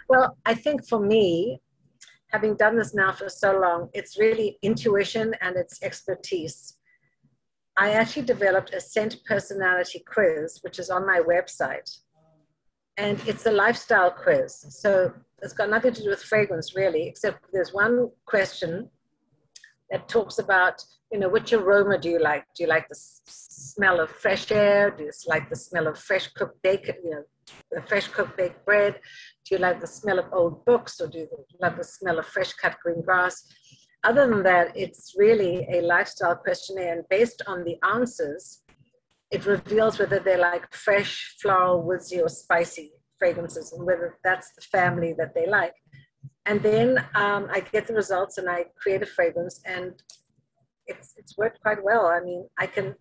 Well, 0.08 0.36
I 0.46 0.54
think 0.54 0.86
for 0.86 1.00
me, 1.00 1.60
having 2.32 2.56
done 2.56 2.76
this 2.76 2.94
now 2.94 3.12
for 3.12 3.28
so 3.28 3.58
long, 3.58 3.88
it's 3.92 4.18
really 4.18 4.58
intuition 4.62 5.34
and 5.40 5.56
it's 5.56 5.82
expertise. 5.82 6.76
I 7.76 7.92
actually 7.92 8.22
developed 8.22 8.74
a 8.74 8.80
scent 8.80 9.16
personality 9.24 10.04
quiz, 10.06 10.58
which 10.62 10.78
is 10.78 10.90
on 10.90 11.06
my 11.06 11.20
website. 11.20 11.98
And 12.96 13.20
it's 13.26 13.46
a 13.46 13.50
lifestyle 13.50 14.10
quiz. 14.10 14.66
So 14.68 15.12
it's 15.42 15.54
got 15.54 15.70
nothing 15.70 15.94
to 15.94 16.02
do 16.02 16.10
with 16.10 16.22
fragrance, 16.22 16.74
really, 16.74 17.08
except 17.08 17.46
there's 17.52 17.72
one 17.72 18.10
question 18.26 18.90
that 19.90 20.08
talks 20.08 20.38
about, 20.38 20.84
you 21.10 21.18
know, 21.18 21.28
which 21.28 21.52
aroma 21.52 21.98
do 21.98 22.10
you 22.10 22.20
like? 22.20 22.44
Do 22.54 22.64
you 22.64 22.68
like 22.68 22.88
the 22.88 22.96
smell 22.96 24.00
of 24.00 24.10
fresh 24.10 24.50
air? 24.52 24.90
Do 24.90 25.04
you 25.04 25.10
like 25.26 25.48
the 25.48 25.56
smell 25.56 25.86
of 25.86 25.98
fresh 25.98 26.28
cooked 26.28 26.62
bacon, 26.62 26.96
you 27.02 27.10
know, 27.10 27.22
fresh 27.86 28.08
cooked 28.08 28.36
baked 28.36 28.64
bread? 28.64 29.00
Do 29.44 29.54
you 29.54 29.60
like 29.60 29.80
the 29.80 29.86
smell 29.86 30.18
of 30.18 30.26
old 30.32 30.64
books 30.64 31.00
or 31.00 31.08
do 31.08 31.18
you 31.18 31.28
love 31.60 31.76
the 31.76 31.84
smell 31.84 32.18
of 32.18 32.26
fresh 32.26 32.52
cut 32.54 32.76
green 32.82 33.02
grass? 33.02 33.44
Other 34.02 34.26
than 34.26 34.42
that, 34.44 34.74
it's 34.74 35.14
really 35.16 35.66
a 35.70 35.82
lifestyle 35.82 36.34
questionnaire, 36.34 36.94
and 36.94 37.04
based 37.10 37.42
on 37.46 37.64
the 37.64 37.76
answers, 37.94 38.62
it 39.30 39.44
reveals 39.44 39.98
whether 39.98 40.18
they 40.18 40.38
like 40.38 40.72
fresh, 40.72 41.36
floral, 41.40 41.82
woodsy, 41.82 42.20
or 42.20 42.28
spicy 42.28 42.92
fragrances, 43.18 43.72
and 43.72 43.84
whether 43.86 44.18
that's 44.24 44.52
the 44.54 44.62
family 44.62 45.14
that 45.18 45.34
they 45.34 45.46
like. 45.46 45.74
And 46.46 46.62
then 46.62 46.98
um, 47.14 47.48
I 47.52 47.60
get 47.60 47.86
the 47.86 47.94
results 47.94 48.38
and 48.38 48.48
I 48.48 48.66
create 48.80 49.02
a 49.02 49.06
fragrance, 49.06 49.60
and 49.66 50.02
it's 50.86 51.12
it's 51.18 51.36
worked 51.36 51.60
quite 51.60 51.84
well. 51.84 52.06
I 52.06 52.20
mean, 52.20 52.48
I 52.58 52.66
can. 52.66 52.94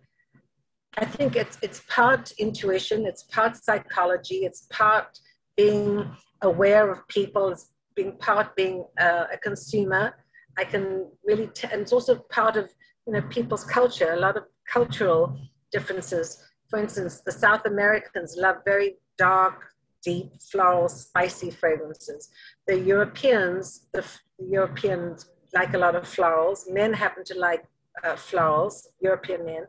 I 0.98 1.04
think 1.04 1.36
it's 1.36 1.56
it's 1.62 1.80
part 1.88 2.32
intuition, 2.38 3.06
it's 3.06 3.22
part 3.24 3.56
psychology, 3.56 4.44
it's 4.44 4.66
part 4.70 5.18
being 5.56 6.10
aware 6.42 6.90
of 6.90 7.06
people, 7.08 7.48
it's 7.48 7.72
being 7.94 8.12
part 8.18 8.56
being 8.56 8.84
a 8.98 9.38
consumer. 9.42 10.14
I 10.58 10.64
can 10.64 11.06
really, 11.24 11.46
t- 11.48 11.68
and 11.70 11.82
it's 11.82 11.92
also 11.92 12.16
part 12.30 12.56
of 12.56 12.70
you 13.06 13.12
know 13.12 13.22
people's 13.22 13.64
culture. 13.64 14.12
A 14.12 14.20
lot 14.20 14.36
of 14.36 14.44
cultural 14.66 15.38
differences. 15.72 16.42
For 16.68 16.78
instance, 16.78 17.20
the 17.24 17.32
South 17.32 17.66
Americans 17.66 18.36
love 18.36 18.56
very 18.64 18.96
dark, 19.18 19.56
deep, 20.04 20.30
floral, 20.50 20.88
spicy 20.88 21.50
fragrances. 21.50 22.30
The 22.66 22.78
Europeans, 22.78 23.86
the, 23.92 24.04
the 24.38 24.46
Europeans 24.46 25.30
like 25.54 25.74
a 25.74 25.78
lot 25.78 25.94
of 25.96 26.04
florals. 26.04 26.70
Men 26.70 26.92
happen 26.92 27.24
to 27.24 27.38
like 27.38 27.64
uh, 28.04 28.14
florals, 28.14 28.86
European 29.00 29.44
men. 29.44 29.64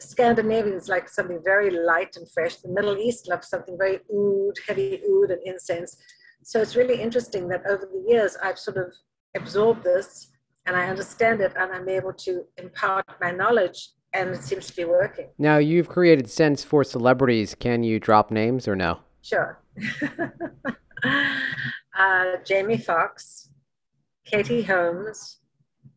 Scandinavians 0.00 0.88
like 0.88 1.08
something 1.08 1.40
very 1.44 1.70
light 1.70 2.16
and 2.16 2.30
fresh. 2.30 2.56
The 2.56 2.68
Middle 2.68 2.96
East 2.98 3.28
loves 3.28 3.48
something 3.48 3.78
very 3.78 4.00
oud, 4.14 4.52
heavy 4.66 5.00
oud 5.02 5.30
and 5.30 5.40
incense. 5.44 5.96
So 6.42 6.60
it's 6.60 6.76
really 6.76 7.00
interesting 7.00 7.48
that 7.48 7.62
over 7.66 7.88
the 7.90 8.04
years 8.08 8.36
I've 8.42 8.58
sort 8.58 8.76
of 8.76 8.92
absorbed 9.34 9.84
this 9.84 10.30
and 10.66 10.76
I 10.76 10.88
understand 10.88 11.40
it 11.40 11.52
and 11.56 11.72
I'm 11.72 11.88
able 11.88 12.12
to 12.12 12.44
impart 12.56 13.06
my 13.20 13.30
knowledge 13.30 13.90
and 14.12 14.30
it 14.30 14.42
seems 14.42 14.66
to 14.66 14.76
be 14.76 14.84
working. 14.84 15.28
Now 15.38 15.56
you've 15.58 15.88
created 15.88 16.30
scents 16.30 16.62
for 16.62 16.84
celebrities. 16.84 17.54
Can 17.54 17.82
you 17.82 17.98
drop 17.98 18.30
names 18.30 18.68
or 18.68 18.76
no? 18.76 19.00
Sure. 19.22 19.60
uh, 21.98 22.24
Jamie 22.44 22.78
Foxx, 22.78 23.50
Katie 24.24 24.62
Holmes, 24.62 25.38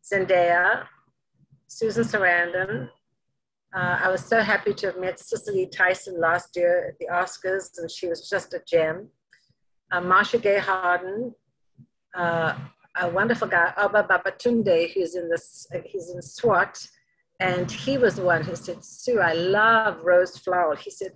Zendaya, 0.03 0.86
Susan 1.68 2.03
Sarandon, 2.03 2.89
uh, 3.73 3.99
I 4.01 4.09
was 4.09 4.25
so 4.25 4.41
happy 4.41 4.73
to 4.73 4.88
have 4.88 4.99
met 4.99 5.19
Cicely 5.19 5.67
Tyson 5.67 6.19
last 6.19 6.55
year 6.55 6.88
at 6.88 6.97
the 6.99 7.07
Oscars, 7.11 7.77
and 7.77 7.89
she 7.89 8.07
was 8.07 8.27
just 8.27 8.53
a 8.53 8.61
gem. 8.67 9.09
Uh, 9.91 10.01
Marcia 10.01 10.39
Gay 10.39 10.57
Harden, 10.57 11.33
uh, 12.15 12.55
a 12.99 13.09
wonderful 13.09 13.47
guy, 13.47 13.71
Oba 13.77 14.07
Babatunde, 14.09 14.91
who's 14.93 15.15
in 15.15 15.29
this, 15.29 15.67
he's 15.85 16.09
in 16.09 16.21
SWAT, 16.21 16.88
and 17.39 17.71
he 17.71 17.97
was 17.97 18.15
the 18.15 18.23
one 18.23 18.43
who 18.43 18.55
said, 18.55 18.83
"Sue, 18.83 19.19
I 19.19 19.33
love 19.33 20.03
rose 20.03 20.38
flower." 20.38 20.75
He 20.75 20.89
said, 20.89 21.11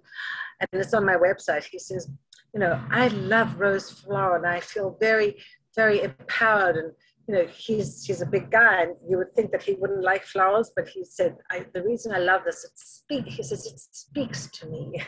and 0.60 0.82
it's 0.82 0.94
on 0.94 1.06
my 1.06 1.16
website. 1.16 1.66
He 1.66 1.80
says, 1.80 2.08
"You 2.54 2.60
know, 2.60 2.80
I 2.92 3.08
love 3.08 3.60
rose 3.60 3.90
flower, 3.90 4.38
and 4.38 4.46
I 4.46 4.60
feel 4.60 4.96
very, 5.00 5.38
very 5.76 6.02
empowered 6.04 6.78
and 6.78 6.94
you 7.28 7.36
know, 7.36 7.46
he's 7.46 8.04
he's 8.06 8.22
a 8.22 8.26
big 8.26 8.52
guy, 8.52 8.84
and 8.84 8.96
you 9.08 9.18
would 9.18 9.34
think 9.34 9.52
that 9.52 9.64
he 9.64 9.74
wouldn't 9.74 10.04
like 10.04 10.26
flowers, 10.26 10.72
but 10.76 10.88
he 10.88 11.06
said, 11.06 11.38
"The 11.74 11.84
reason 11.84 12.12
I 12.12 12.20
love 12.20 12.42
this, 12.44 12.66
it 12.66 12.72
speak." 12.76 13.28
He 13.28 13.44
says, 13.44 13.66
"It 13.66 13.80
speaks 13.80 14.48
to 14.52 14.68
me." 14.68 15.02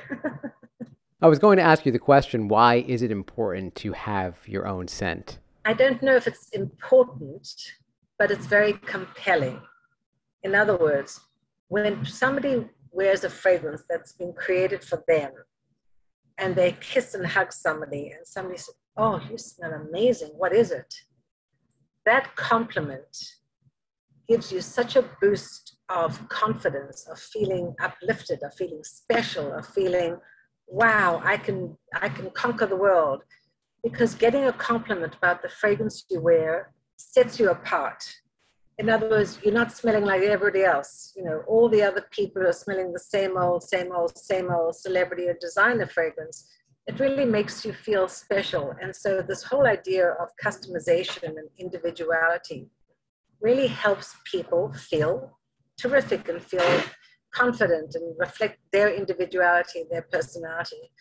I 1.22 1.28
was 1.28 1.40
going 1.40 1.58
to 1.58 1.64
ask 1.64 1.86
you 1.86 1.92
the 1.92 2.00
question: 2.00 2.48
Why 2.48 2.76
is 2.76 3.02
it 3.02 3.12
important 3.12 3.76
to 3.76 3.92
have 3.92 4.48
your 4.48 4.66
own 4.66 4.88
scent? 4.88 5.40
I 5.66 5.74
don't 5.74 6.02
know 6.02 6.16
if 6.16 6.26
it's 6.28 6.50
important, 6.50 7.50
but 8.18 8.32
it's 8.32 8.46
very 8.46 8.74
compelling. 8.74 9.60
In 10.44 10.56
other 10.56 10.78
words, 10.78 11.20
when 11.68 12.06
somebody 12.06 12.66
wears 12.92 13.26
a 13.26 13.30
fragrance 13.30 13.84
that's 13.90 14.14
been 14.14 14.32
created 14.32 14.84
for 14.84 15.04
them, 15.08 15.32
and 16.38 16.56
they 16.56 16.78
kiss 16.80 17.14
and 17.14 17.28
hug 17.28 17.52
somebody, 17.52 18.12
and 18.12 18.26
somebody 18.26 18.58
says, 18.58 18.76
"Oh, 18.96 19.20
you 19.30 19.38
smell 19.38 19.74
amazing. 19.74 20.30
What 20.30 20.54
is 20.54 20.72
it?" 20.72 20.94
That 22.06 22.36
compliment 22.36 23.18
gives 24.28 24.52
you 24.52 24.62
such 24.62 24.96
a 24.96 25.04
boost 25.22 25.78
of 25.90 26.28
confidence, 26.30 27.08
of 27.10 27.20
feeling 27.20 27.76
uplifted, 27.82 28.42
of 28.44 28.54
feeling 28.54 28.84
special, 28.84 29.54
of 29.54 29.68
feeling, 29.68 30.18
wow, 30.68 31.22
I 31.24 31.38
can, 31.38 31.78
I 31.94 32.10
can 32.10 32.32
conquer 32.32 32.66
the 32.66 32.76
world. 32.76 33.22
Because 33.84 34.16
getting 34.16 34.46
a 34.46 34.54
compliment 34.54 35.16
about 35.16 35.44
the 35.44 35.50
fragrance 35.50 36.06
you 36.10 36.20
wear 36.20 36.74
sets 36.98 37.40
you 37.40 37.52
apart. 37.52 38.16
In 38.78 38.90
other 38.90 39.10
words, 39.10 39.40
you're 39.44 39.54
not 39.54 39.72
smelling 39.72 40.06
like 40.06 40.22
everybody 40.24 40.64
else. 40.64 41.14
You 41.16 41.24
know, 41.24 41.44
all 41.48 41.70
the 41.70 41.84
other 41.84 42.04
people 42.12 42.42
are 42.48 42.52
smelling 42.52 42.92
the 42.92 43.00
same 43.00 43.38
old, 43.38 43.64
same 43.64 43.92
old, 43.92 44.18
same 44.18 44.52
old 44.52 44.76
celebrity 44.76 45.28
or 45.28 45.38
designer 45.40 45.88
fragrance 45.88 46.50
it 46.88 47.00
really 47.00 47.26
makes 47.26 47.66
you 47.66 47.74
feel 47.74 48.08
special. 48.08 48.74
And 48.82 48.96
so, 48.96 49.22
this 49.22 49.44
whole 49.44 49.66
idea 49.66 50.10
of 50.22 50.30
customization 50.44 51.30
and 51.30 51.50
individuality 51.58 52.70
really 53.42 53.68
helps 53.68 54.16
people 54.32 54.72
feel 54.74 55.40
terrific 55.78 56.30
and 56.30 56.42
feel 56.42 56.82
confident 57.34 57.96
and 57.96 58.16
reflect 58.18 58.60
their 58.72 58.94
individuality, 58.94 59.82
and 59.82 59.90
their 59.90 60.04
personality. 60.12 60.92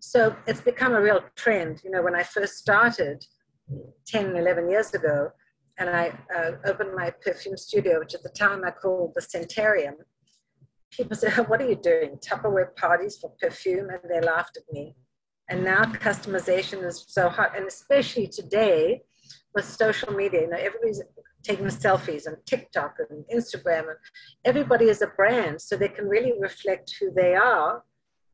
So, 0.00 0.36
it's 0.46 0.60
become 0.60 0.94
a 0.94 1.00
real 1.00 1.20
trend. 1.36 1.82
You 1.84 1.90
know, 1.90 2.02
when 2.02 2.14
I 2.14 2.22
first 2.22 2.54
started 2.54 3.24
10, 4.06 4.36
11 4.36 4.70
years 4.70 4.94
ago, 4.94 5.30
and 5.78 5.90
I 5.90 6.12
uh, 6.36 6.52
opened 6.66 6.94
my 6.94 7.10
perfume 7.10 7.56
studio, 7.56 7.98
which 7.98 8.14
at 8.14 8.22
the 8.22 8.28
time 8.28 8.62
I 8.64 8.70
called 8.70 9.12
the 9.14 9.22
Scentarium, 9.22 9.94
people 10.92 11.16
said, 11.16 11.32
What 11.48 11.60
are 11.60 11.68
you 11.68 11.76
doing? 11.76 12.18
Tupperware 12.24 12.76
parties 12.76 13.18
for 13.20 13.32
perfume? 13.40 13.88
And 13.90 14.00
they 14.08 14.20
laughed 14.20 14.56
at 14.56 14.72
me. 14.72 14.94
And 15.52 15.64
now 15.64 15.84
customization 15.84 16.82
is 16.82 17.04
so 17.08 17.28
hot. 17.28 17.54
And 17.54 17.66
especially 17.66 18.26
today 18.26 19.02
with 19.54 19.66
social 19.66 20.10
media, 20.14 20.40
you 20.40 20.48
know, 20.48 20.56
everybody's 20.56 21.02
taking 21.42 21.66
selfies 21.66 22.26
on 22.26 22.36
TikTok 22.46 22.96
and 23.10 23.22
Instagram, 23.26 23.80
and 23.80 23.98
everybody 24.46 24.86
is 24.86 25.02
a 25.02 25.08
brand. 25.08 25.60
So 25.60 25.76
they 25.76 25.88
can 25.88 26.08
really 26.08 26.32
reflect 26.40 26.94
who 26.98 27.12
they 27.12 27.34
are 27.34 27.82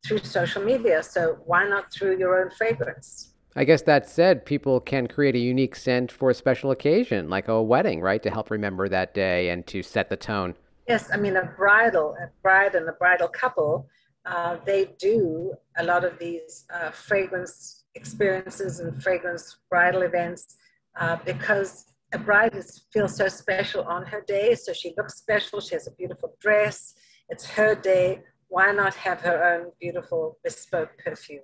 through 0.05 0.19
social 0.19 0.63
media. 0.63 1.03
So 1.03 1.39
why 1.45 1.67
not 1.67 1.91
through 1.91 2.19
your 2.19 2.41
own 2.41 2.51
fragrance? 2.51 3.33
I 3.53 3.65
guess 3.65 3.81
that 3.81 4.07
said, 4.07 4.45
people 4.45 4.79
can 4.79 5.07
create 5.07 5.35
a 5.35 5.39
unique 5.39 5.75
scent 5.75 6.13
for 6.13 6.29
a 6.29 6.33
special 6.33 6.71
occasion, 6.71 7.29
like 7.29 7.49
a 7.49 7.61
wedding, 7.61 7.99
right, 7.99 8.23
to 8.23 8.29
help 8.29 8.49
remember 8.49 8.87
that 8.87 9.13
day 9.13 9.49
and 9.49 9.67
to 9.67 9.83
set 9.83 10.09
the 10.09 10.15
tone. 10.15 10.55
Yes, 10.87 11.09
I 11.13 11.17
mean 11.17 11.35
a 11.35 11.43
bridal, 11.57 12.15
a 12.23 12.29
bride 12.41 12.75
and 12.75 12.87
a 12.87 12.93
bridal 12.93 13.27
couple, 13.27 13.89
uh, 14.25 14.57
they 14.65 14.89
do 14.99 15.53
a 15.77 15.83
lot 15.83 16.03
of 16.03 16.19
these 16.19 16.65
uh, 16.73 16.91
fragrance 16.91 17.85
experiences 17.95 18.79
and 18.79 19.01
fragrance 19.01 19.57
bridal 19.69 20.03
events 20.03 20.57
uh, 20.99 21.17
because 21.25 21.85
a 22.11 22.17
bride 22.17 22.55
is, 22.55 22.85
feels 22.91 23.15
so 23.15 23.27
special 23.27 23.83
on 23.83 24.05
her 24.05 24.21
day. 24.27 24.55
So 24.55 24.73
she 24.73 24.93
looks 24.97 25.15
special. 25.15 25.59
She 25.59 25.75
has 25.75 25.87
a 25.87 25.91
beautiful 25.91 26.35
dress. 26.39 26.95
It's 27.29 27.45
her 27.45 27.75
day. 27.75 28.21
Why 28.47 28.71
not 28.71 28.95
have 28.95 29.21
her 29.21 29.43
own 29.43 29.71
beautiful 29.79 30.39
bespoke 30.43 30.91
perfume? 31.03 31.41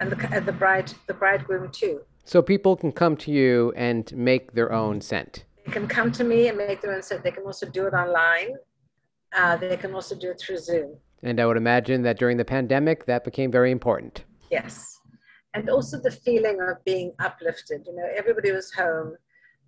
And 0.00 0.10
the, 0.10 0.34
and 0.34 0.46
the 0.46 0.52
bride, 0.52 0.92
the 1.06 1.14
bridegroom 1.14 1.70
too. 1.70 2.00
So 2.24 2.40
people 2.40 2.76
can 2.76 2.92
come 2.92 3.16
to 3.18 3.30
you 3.30 3.72
and 3.76 4.10
make 4.16 4.52
their 4.52 4.72
own 4.72 5.00
scent. 5.02 5.44
They 5.66 5.72
can 5.72 5.86
come 5.86 6.10
to 6.12 6.24
me 6.24 6.48
and 6.48 6.56
make 6.56 6.80
their 6.80 6.94
own 6.94 7.02
scent. 7.02 7.22
They 7.22 7.30
can 7.30 7.44
also 7.44 7.68
do 7.68 7.86
it 7.86 7.92
online. 7.92 8.54
Uh, 9.36 9.56
they 9.56 9.76
can 9.76 9.94
also 9.94 10.14
do 10.14 10.30
it 10.30 10.40
through 10.40 10.58
Zoom. 10.58 10.96
And 11.22 11.40
I 11.40 11.46
would 11.46 11.56
imagine 11.56 12.02
that 12.02 12.18
during 12.18 12.36
the 12.36 12.44
pandemic, 12.44 13.06
that 13.06 13.24
became 13.24 13.50
very 13.50 13.70
important. 13.70 14.24
Yes. 14.50 14.98
And 15.54 15.68
also 15.68 16.00
the 16.00 16.10
feeling 16.10 16.60
of 16.60 16.82
being 16.84 17.12
uplifted. 17.18 17.82
You 17.86 17.96
know, 17.96 18.08
everybody 18.16 18.52
was 18.52 18.72
home. 18.72 19.16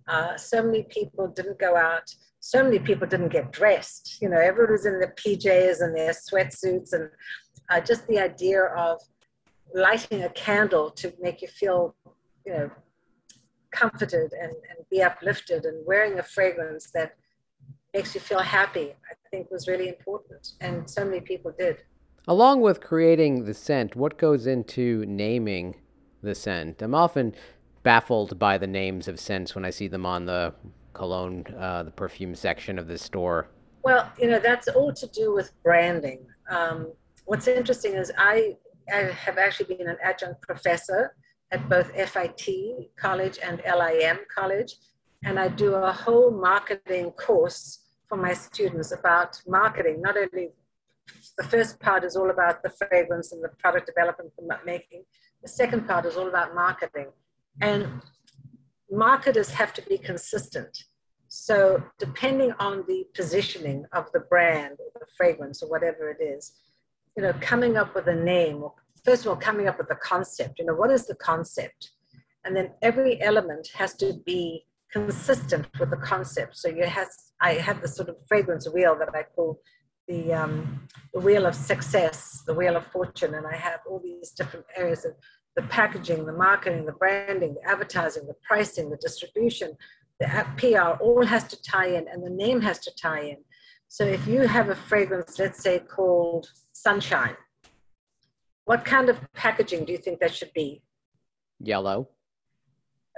Uh, 0.07 0.35
so 0.35 0.63
many 0.63 0.83
people 0.83 1.27
didn't 1.27 1.59
go 1.59 1.75
out. 1.75 2.13
So 2.39 2.63
many 2.63 2.79
people 2.79 3.07
didn't 3.07 3.29
get 3.29 3.51
dressed. 3.51 4.17
You 4.21 4.29
know, 4.29 4.39
everybody 4.39 4.73
was 4.73 4.85
in 4.85 4.99
their 4.99 5.13
PJs 5.15 5.81
and 5.81 5.95
their 5.95 6.11
sweatsuits. 6.11 6.93
And 6.93 7.09
uh, 7.69 7.79
just 7.81 8.07
the 8.07 8.19
idea 8.19 8.63
of 8.63 8.99
lighting 9.73 10.23
a 10.23 10.29
candle 10.29 10.89
to 10.91 11.13
make 11.21 11.41
you 11.41 11.47
feel, 11.47 11.95
you 12.45 12.53
know, 12.53 12.71
comforted 13.71 14.31
and, 14.33 14.51
and 14.51 14.85
be 14.89 15.01
uplifted 15.01 15.65
and 15.65 15.85
wearing 15.85 16.19
a 16.19 16.23
fragrance 16.23 16.91
that 16.91 17.15
makes 17.93 18.15
you 18.15 18.21
feel 18.21 18.39
happy, 18.39 18.93
I 19.09 19.13
think 19.29 19.51
was 19.51 19.67
really 19.67 19.89
important. 19.89 20.53
And 20.61 20.89
so 20.89 21.05
many 21.05 21.21
people 21.21 21.53
did. 21.57 21.83
Along 22.27 22.61
with 22.61 22.81
creating 22.81 23.45
the 23.45 23.53
scent, 23.53 23.95
what 23.95 24.17
goes 24.17 24.47
into 24.47 25.05
naming 25.05 25.75
the 26.21 26.33
scent? 26.33 26.81
I'm 26.81 26.95
often 26.95 27.35
baffled 27.83 28.39
by 28.39 28.57
the 28.57 28.67
names 28.67 29.07
of 29.07 29.19
scents 29.19 29.55
when 29.55 29.65
I 29.65 29.69
see 29.69 29.87
them 29.87 30.05
on 30.05 30.25
the 30.25 30.53
cologne, 30.93 31.45
uh, 31.57 31.83
the 31.83 31.91
perfume 31.91 32.33
section 32.33 32.79
of 32.79 32.87
the 32.87 32.97
store. 32.97 33.49
Well, 33.83 34.11
you 34.17 34.29
know, 34.29 34.39
that's 34.39 34.69
all 34.69 34.93
to 34.93 35.07
do 35.07 35.33
with 35.33 35.51
branding. 35.63 36.25
Um, 36.49 36.93
what's 37.25 37.47
interesting 37.47 37.93
is 37.93 38.11
I, 38.17 38.55
I 38.91 39.11
have 39.11 39.37
actually 39.37 39.75
been 39.75 39.89
an 39.89 39.97
adjunct 40.01 40.41
professor 40.41 41.15
at 41.51 41.67
both 41.69 41.91
FIT 41.93 42.95
College 42.95 43.37
and 43.43 43.61
LIM 43.65 44.19
College, 44.33 44.75
and 45.25 45.37
I 45.37 45.49
do 45.49 45.75
a 45.75 45.91
whole 45.91 46.31
marketing 46.31 47.11
course 47.11 47.82
for 48.13 48.21
my 48.21 48.33
students 48.33 48.91
about 48.91 49.41
marketing. 49.47 49.99
Not 49.99 50.15
only 50.17 50.49
the 51.35 51.43
first 51.45 51.79
part 51.79 52.03
is 52.03 52.15
all 52.15 52.29
about 52.29 52.61
the 52.61 52.69
fragrance 52.69 53.31
and 53.31 53.43
the 53.43 53.49
product 53.57 53.87
development 53.87 54.31
and 54.37 54.47
making. 54.63 55.03
The 55.41 55.47
second 55.47 55.87
part 55.87 56.05
is 56.05 56.15
all 56.15 56.27
about 56.27 56.53
marketing. 56.53 57.07
And 57.61 57.87
marketers 58.91 59.49
have 59.49 59.73
to 59.73 59.81
be 59.89 59.97
consistent. 59.97 60.83
So 61.27 61.83
depending 61.97 62.53
on 62.59 62.83
the 62.87 63.07
positioning 63.15 63.85
of 63.93 64.11
the 64.13 64.19
brand 64.19 64.73
or 64.79 64.99
the 64.99 65.07
fragrance 65.17 65.63
or 65.63 65.69
whatever 65.71 66.11
it 66.11 66.21
is, 66.21 66.51
you 67.17 67.23
know, 67.23 67.33
coming 67.41 67.77
up 67.77 67.95
with 67.95 68.05
a 68.07 68.15
name 68.15 68.61
or 68.61 68.73
first 69.03 69.25
of 69.25 69.29
all, 69.29 69.37
coming 69.37 69.67
up 69.67 69.79
with 69.79 69.89
a 69.89 69.95
concept, 69.95 70.59
you 70.59 70.65
know, 70.65 70.75
what 70.75 70.91
is 70.91 71.07
the 71.07 71.15
concept? 71.15 71.89
And 72.45 72.55
then 72.55 72.73
every 72.83 73.19
element 73.23 73.69
has 73.73 73.95
to 73.95 74.13
be 74.23 74.67
consistent 74.93 75.67
with 75.79 75.89
the 75.89 75.97
concept. 75.97 76.55
So 76.55 76.69
you 76.69 76.85
have, 76.85 77.09
I 77.41 77.53
have 77.53 77.81
this 77.81 77.95
sort 77.95 78.09
of 78.09 78.15
fragrance 78.27 78.69
wheel 78.69 78.95
that 78.99 79.09
I 79.13 79.23
call 79.35 79.59
the, 80.07 80.31
um, 80.31 80.87
the 81.13 81.19
wheel 81.19 81.45
of 81.45 81.55
success, 81.55 82.43
the 82.45 82.53
wheel 82.53 82.75
of 82.75 82.85
fortune, 82.87 83.33
and 83.33 83.47
I 83.47 83.55
have 83.55 83.79
all 83.89 83.99
these 84.03 84.31
different 84.31 84.65
areas 84.77 85.03
of 85.03 85.13
the 85.55 85.63
packaging, 85.63 86.25
the 86.25 86.33
marketing, 86.33 86.85
the 86.85 86.93
branding, 86.93 87.55
the 87.55 87.69
advertising, 87.69 88.27
the 88.27 88.35
pricing, 88.47 88.89
the 88.89 88.97
distribution, 88.97 89.75
the 90.19 90.45
PR, 90.57 91.01
all 91.03 91.25
has 91.25 91.43
to 91.45 91.61
tie 91.63 91.87
in, 91.87 92.07
and 92.07 92.23
the 92.23 92.29
name 92.29 92.61
has 92.61 92.79
to 92.79 92.91
tie 92.95 93.21
in. 93.21 93.37
So 93.87 94.03
if 94.03 94.25
you 94.27 94.41
have 94.41 94.69
a 94.69 94.75
fragrance, 94.75 95.37
let's 95.39 95.61
say 95.61 95.79
called 95.79 96.47
Sunshine, 96.71 97.35
what 98.65 98.85
kind 98.85 99.09
of 99.09 99.17
packaging 99.33 99.85
do 99.85 99.91
you 99.91 99.97
think 99.97 100.19
that 100.19 100.33
should 100.33 100.53
be? 100.53 100.81
Yellow. 101.59 102.09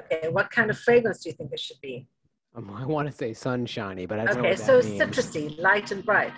Okay, 0.01 0.29
what 0.29 0.51
kind 0.51 0.69
of 0.69 0.77
fragrance 0.77 1.23
do 1.23 1.29
you 1.29 1.35
think 1.35 1.51
it 1.51 1.59
should 1.59 1.79
be? 1.81 2.07
Um, 2.55 2.69
I 2.71 2.85
want 2.85 3.07
to 3.09 3.13
say 3.13 3.33
sunshiny, 3.33 4.05
but 4.05 4.19
I 4.19 4.25
don't 4.25 4.37
okay, 4.37 4.49
know. 4.51 4.55
so 4.55 4.79
citrusy, 4.81 5.59
light 5.59 5.91
and 5.91 6.05
bright. 6.05 6.33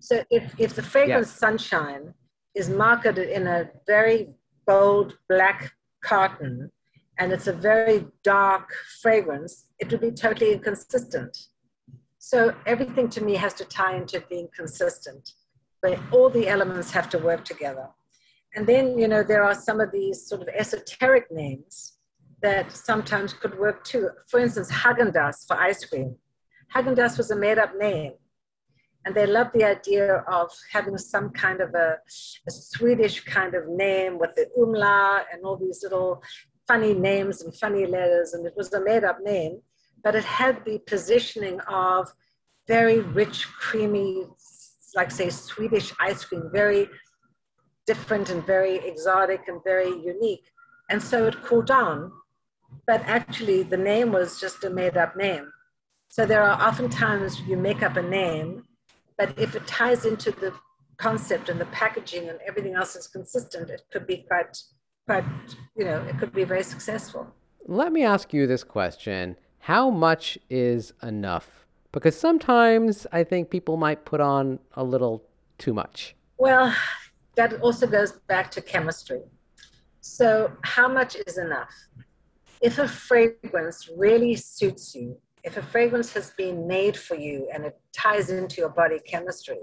So 0.00 0.22
if, 0.30 0.54
if 0.58 0.74
the 0.74 0.82
fragrance 0.82 1.28
yes. 1.28 1.38
sunshine 1.38 2.14
is 2.54 2.68
marketed 2.68 3.28
in 3.30 3.46
a 3.46 3.70
very 3.86 4.28
bold 4.66 5.16
black 5.28 5.72
carton 6.04 6.70
and 7.18 7.32
it's 7.32 7.46
a 7.46 7.52
very 7.52 8.06
dark 8.22 8.70
fragrance, 9.00 9.66
it 9.78 9.90
would 9.90 10.00
be 10.00 10.10
totally 10.10 10.52
inconsistent. 10.52 11.46
So 12.18 12.54
everything 12.66 13.08
to 13.10 13.22
me 13.22 13.34
has 13.36 13.54
to 13.54 13.64
tie 13.64 13.96
into 13.96 14.22
being 14.28 14.48
consistent, 14.54 15.32
but 15.80 15.98
all 16.12 16.28
the 16.28 16.48
elements 16.48 16.90
have 16.92 17.08
to 17.10 17.18
work 17.18 17.44
together. 17.44 17.88
And 18.54 18.66
then, 18.66 18.98
you 18.98 19.08
know, 19.08 19.22
there 19.22 19.42
are 19.42 19.54
some 19.54 19.80
of 19.80 19.90
these 19.92 20.26
sort 20.26 20.42
of 20.42 20.48
esoteric 20.48 21.30
names 21.30 21.91
that 22.42 22.72
sometimes 22.72 23.32
could 23.32 23.58
work 23.58 23.84
too. 23.84 24.10
For 24.28 24.40
instance, 24.40 24.70
Haagen-Dazs 24.70 25.46
for 25.46 25.56
ice 25.56 25.84
cream. 25.84 26.16
Haagen-Dazs 26.74 27.16
was 27.16 27.30
a 27.30 27.36
made-up 27.36 27.72
name. 27.78 28.12
And 29.04 29.14
they 29.14 29.26
loved 29.26 29.50
the 29.54 29.64
idea 29.64 30.24
of 30.28 30.50
having 30.72 30.96
some 30.96 31.30
kind 31.30 31.60
of 31.60 31.74
a, 31.74 31.98
a 32.46 32.50
Swedish 32.50 33.24
kind 33.24 33.54
of 33.54 33.68
name 33.68 34.18
with 34.18 34.30
the 34.36 34.46
umla 34.58 35.24
and 35.32 35.44
all 35.44 35.56
these 35.56 35.80
little 35.82 36.22
funny 36.68 36.94
names 36.94 37.42
and 37.42 37.54
funny 37.56 37.86
letters. 37.86 38.34
And 38.34 38.46
it 38.46 38.54
was 38.56 38.72
a 38.72 38.82
made-up 38.82 39.18
name, 39.22 39.60
but 40.04 40.14
it 40.14 40.24
had 40.24 40.64
the 40.64 40.78
positioning 40.86 41.60
of 41.62 42.12
very 42.68 43.00
rich, 43.00 43.46
creamy, 43.48 44.26
like 44.94 45.10
say 45.10 45.30
Swedish 45.30 45.92
ice 45.98 46.24
cream, 46.24 46.48
very 46.52 46.88
different 47.86 48.30
and 48.30 48.46
very 48.46 48.76
exotic 48.76 49.48
and 49.48 49.60
very 49.64 49.88
unique. 49.88 50.44
And 50.90 51.02
so 51.02 51.26
it 51.26 51.42
cooled 51.42 51.66
down 51.66 52.12
but 52.86 53.00
actually 53.02 53.62
the 53.62 53.76
name 53.76 54.12
was 54.12 54.40
just 54.40 54.64
a 54.64 54.70
made 54.70 54.96
up 54.96 55.16
name. 55.16 55.50
So 56.08 56.26
there 56.26 56.42
are 56.42 56.60
often 56.60 56.90
times 56.90 57.40
you 57.40 57.56
make 57.56 57.82
up 57.82 57.96
a 57.96 58.02
name, 58.02 58.64
but 59.16 59.38
if 59.38 59.54
it 59.54 59.66
ties 59.66 60.04
into 60.04 60.30
the 60.30 60.52
concept 60.98 61.48
and 61.48 61.60
the 61.60 61.66
packaging 61.66 62.28
and 62.28 62.38
everything 62.46 62.74
else 62.74 62.96
is 62.96 63.06
consistent, 63.06 63.70
it 63.70 63.82
could 63.90 64.06
be 64.06 64.24
quite, 64.28 64.56
quite, 65.06 65.24
you 65.74 65.84
know, 65.84 66.02
it 66.02 66.18
could 66.18 66.32
be 66.32 66.44
very 66.44 66.62
successful. 66.62 67.26
Let 67.66 67.92
me 67.92 68.04
ask 68.04 68.32
you 68.32 68.46
this 68.46 68.64
question 68.64 69.36
How 69.60 69.90
much 69.90 70.38
is 70.50 70.92
enough? 71.02 71.66
Because 71.92 72.18
sometimes 72.18 73.06
I 73.12 73.22
think 73.24 73.50
people 73.50 73.76
might 73.76 74.04
put 74.04 74.20
on 74.20 74.58
a 74.74 74.84
little 74.84 75.24
too 75.58 75.72
much. 75.72 76.14
Well, 76.38 76.74
that 77.36 77.60
also 77.60 77.86
goes 77.86 78.12
back 78.28 78.50
to 78.52 78.60
chemistry. 78.60 79.22
So, 80.00 80.52
how 80.62 80.88
much 80.88 81.16
is 81.16 81.38
enough? 81.38 81.72
If 82.62 82.78
a 82.78 82.86
fragrance 82.86 83.90
really 83.96 84.36
suits 84.36 84.94
you, 84.94 85.18
if 85.42 85.56
a 85.56 85.62
fragrance 85.62 86.12
has 86.12 86.30
been 86.30 86.68
made 86.68 86.96
for 86.96 87.16
you 87.16 87.48
and 87.52 87.64
it 87.64 87.78
ties 87.92 88.30
into 88.30 88.60
your 88.60 88.68
body 88.68 89.00
chemistry, 89.04 89.58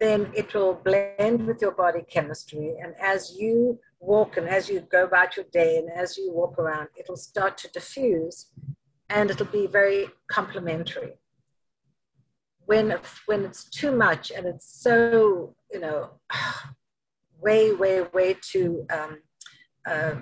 then 0.00 0.32
it 0.34 0.52
will 0.54 0.74
blend 0.74 1.46
with 1.46 1.60
your 1.60 1.72
body 1.72 2.02
chemistry. 2.08 2.74
And 2.82 2.94
as 3.00 3.36
you 3.38 3.78
walk 4.00 4.38
and 4.38 4.48
as 4.48 4.68
you 4.68 4.80
go 4.90 5.04
about 5.04 5.36
your 5.36 5.44
day 5.52 5.76
and 5.76 5.90
as 5.90 6.16
you 6.16 6.32
walk 6.32 6.58
around, 6.58 6.88
it'll 6.98 7.16
start 7.16 7.58
to 7.58 7.68
diffuse 7.72 8.46
and 9.10 9.30
it'll 9.30 9.46
be 9.46 9.66
very 9.66 10.08
complementary. 10.28 11.12
When, 12.64 12.98
when 13.26 13.44
it's 13.44 13.64
too 13.64 13.92
much 13.92 14.30
and 14.30 14.46
it's 14.46 14.66
so, 14.82 15.54
you 15.70 15.80
know, 15.80 16.12
way, 17.40 17.72
way, 17.72 18.06
way 18.14 18.36
too 18.40 18.86
um, 18.90 19.18
uh, 19.86 20.14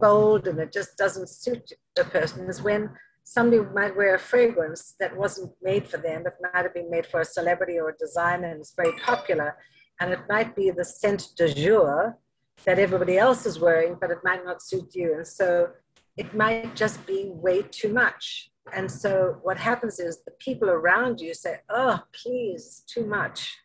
bold 0.00 0.46
and 0.46 0.58
it 0.58 0.72
just 0.72 0.96
doesn't 0.96 1.28
suit 1.28 1.72
the 1.96 2.04
person 2.04 2.48
is 2.48 2.62
when 2.62 2.90
somebody 3.24 3.62
might 3.74 3.96
wear 3.96 4.14
a 4.14 4.18
fragrance 4.18 4.94
that 4.98 5.16
wasn't 5.16 5.52
made 5.62 5.86
for 5.86 5.98
them, 5.98 6.24
but 6.24 6.34
might 6.42 6.64
have 6.64 6.74
been 6.74 6.90
made 6.90 7.06
for 7.06 7.20
a 7.20 7.24
celebrity 7.24 7.78
or 7.78 7.90
a 7.90 7.96
designer 7.96 8.48
and 8.48 8.60
it's 8.60 8.74
very 8.74 8.92
popular. 8.98 9.56
And 10.00 10.12
it 10.12 10.20
might 10.28 10.56
be 10.56 10.70
the 10.70 10.84
scent 10.84 11.28
de 11.36 11.52
jour 11.52 12.18
that 12.64 12.78
everybody 12.78 13.18
else 13.18 13.46
is 13.46 13.58
wearing, 13.58 13.96
but 14.00 14.10
it 14.10 14.18
might 14.24 14.44
not 14.44 14.62
suit 14.62 14.94
you. 14.94 15.14
And 15.14 15.26
so 15.26 15.68
it 16.16 16.34
might 16.34 16.74
just 16.74 17.06
be 17.06 17.30
way 17.32 17.62
too 17.62 17.92
much. 17.92 18.50
And 18.72 18.90
so 18.90 19.38
what 19.42 19.58
happens 19.58 19.98
is 19.98 20.22
the 20.24 20.32
people 20.32 20.68
around 20.68 21.20
you 21.20 21.34
say, 21.34 21.60
oh, 21.68 22.00
please, 22.12 22.82
too 22.86 23.06
much. 23.06 23.56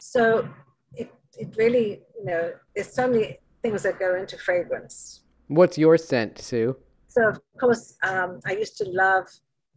So 0.00 0.48
it, 0.94 1.10
it 1.36 1.54
really, 1.56 2.02
you 2.18 2.24
know, 2.24 2.52
there's 2.74 2.92
so 2.92 3.08
many 3.08 3.38
things 3.62 3.82
that 3.82 3.98
go 3.98 4.16
into 4.16 4.36
fragrance. 4.38 5.22
What's 5.48 5.78
your 5.78 5.96
scent, 5.96 6.38
Sue? 6.38 6.76
So, 7.06 7.28
of 7.28 7.40
course, 7.58 7.96
um, 8.02 8.40
I 8.46 8.52
used 8.52 8.76
to 8.78 8.84
love 8.84 9.26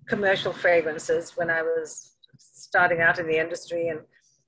commercial 0.08 0.52
fragrances 0.52 1.38
when 1.38 1.50
I 1.50 1.62
was 1.62 2.18
starting 2.38 3.00
out 3.00 3.20
in 3.20 3.28
the 3.28 3.40
industry, 3.40 3.88
and 3.88 4.02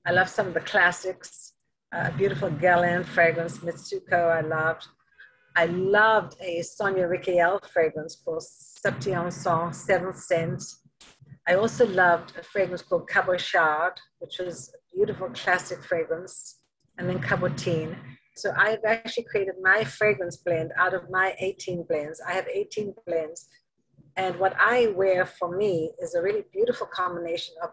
I 0.06 0.12
love 0.12 0.28
some 0.28 0.46
of 0.46 0.54
the 0.54 0.60
classics. 0.60 1.54
Uh, 1.92 2.10
beautiful 2.10 2.50
Guerlain 2.50 3.04
fragrance, 3.04 3.58
Mitsouko, 3.58 4.30
I 4.30 4.42
loved. 4.42 4.86
I 5.56 5.66
loved 5.66 6.36
a 6.42 6.60
Sonia 6.62 7.06
Rykiel 7.06 7.64
fragrance 7.70 8.16
called 8.16 8.42
Septième 8.42 9.32
Sens, 9.32 9.76
Seventh 9.78 10.18
Sense. 10.18 10.82
I 11.46 11.54
also 11.54 11.86
loved 11.86 12.32
a 12.38 12.42
fragrance 12.42 12.82
called 12.82 13.08
Cabochard, 13.08 14.00
which 14.18 14.38
was 14.38 14.70
a 14.74 14.96
beautiful 14.96 15.28
classic 15.30 15.82
fragrance, 15.82 16.60
and 16.98 17.08
then 17.08 17.20
Cabotine. 17.20 17.96
So 18.34 18.52
I've 18.56 18.84
actually 18.84 19.24
created 19.24 19.54
my 19.62 19.84
fragrance 19.84 20.36
blend 20.36 20.72
out 20.76 20.92
of 20.92 21.10
my 21.10 21.34
18 21.38 21.84
blends. 21.88 22.20
I 22.20 22.32
have 22.32 22.48
18 22.48 22.94
blends. 23.06 23.48
And 24.16 24.38
what 24.38 24.54
I 24.58 24.88
wear 24.88 25.24
for 25.24 25.56
me 25.56 25.92
is 26.00 26.14
a 26.14 26.22
really 26.22 26.44
beautiful 26.52 26.86
combination 26.86 27.54
of 27.62 27.70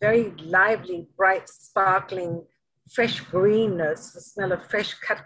very 0.00 0.32
lively, 0.42 1.08
bright, 1.16 1.48
sparkling, 1.48 2.44
fresh 2.92 3.20
greenness, 3.20 4.12
the 4.12 4.20
smell 4.20 4.52
of 4.52 4.66
fresh 4.66 4.94
cut 4.94 5.22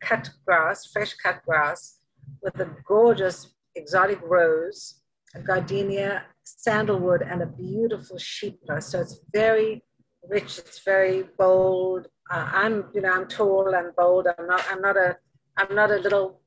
cut 0.00 0.30
grass, 0.46 0.86
fresh 0.86 1.14
cut 1.14 1.44
grass, 1.44 1.98
with 2.42 2.58
a 2.60 2.68
gorgeous 2.86 3.54
exotic 3.74 4.20
rose, 4.22 5.00
a 5.34 5.40
gardenia, 5.40 6.24
sandalwood, 6.44 7.22
and 7.22 7.42
a 7.42 7.46
beautiful 7.46 8.16
chypre. 8.16 8.82
So 8.82 9.00
it's 9.00 9.20
very 9.32 9.82
rich, 10.28 10.58
it's 10.58 10.80
very 10.84 11.24
bold. 11.38 12.08
Uh, 12.32 12.48
I'm, 12.50 12.86
you 12.94 13.02
know, 13.02 13.12
I'm 13.12 13.28
tall 13.28 13.74
and 13.74 13.94
bold. 13.94 14.26
I'm 14.26 14.46
not, 14.46 14.64
I'm 14.70 14.80
not 14.80 14.96
a, 14.96 15.16
I'm 15.58 15.74
not 15.74 15.90
a 15.90 15.96
little 15.96 16.40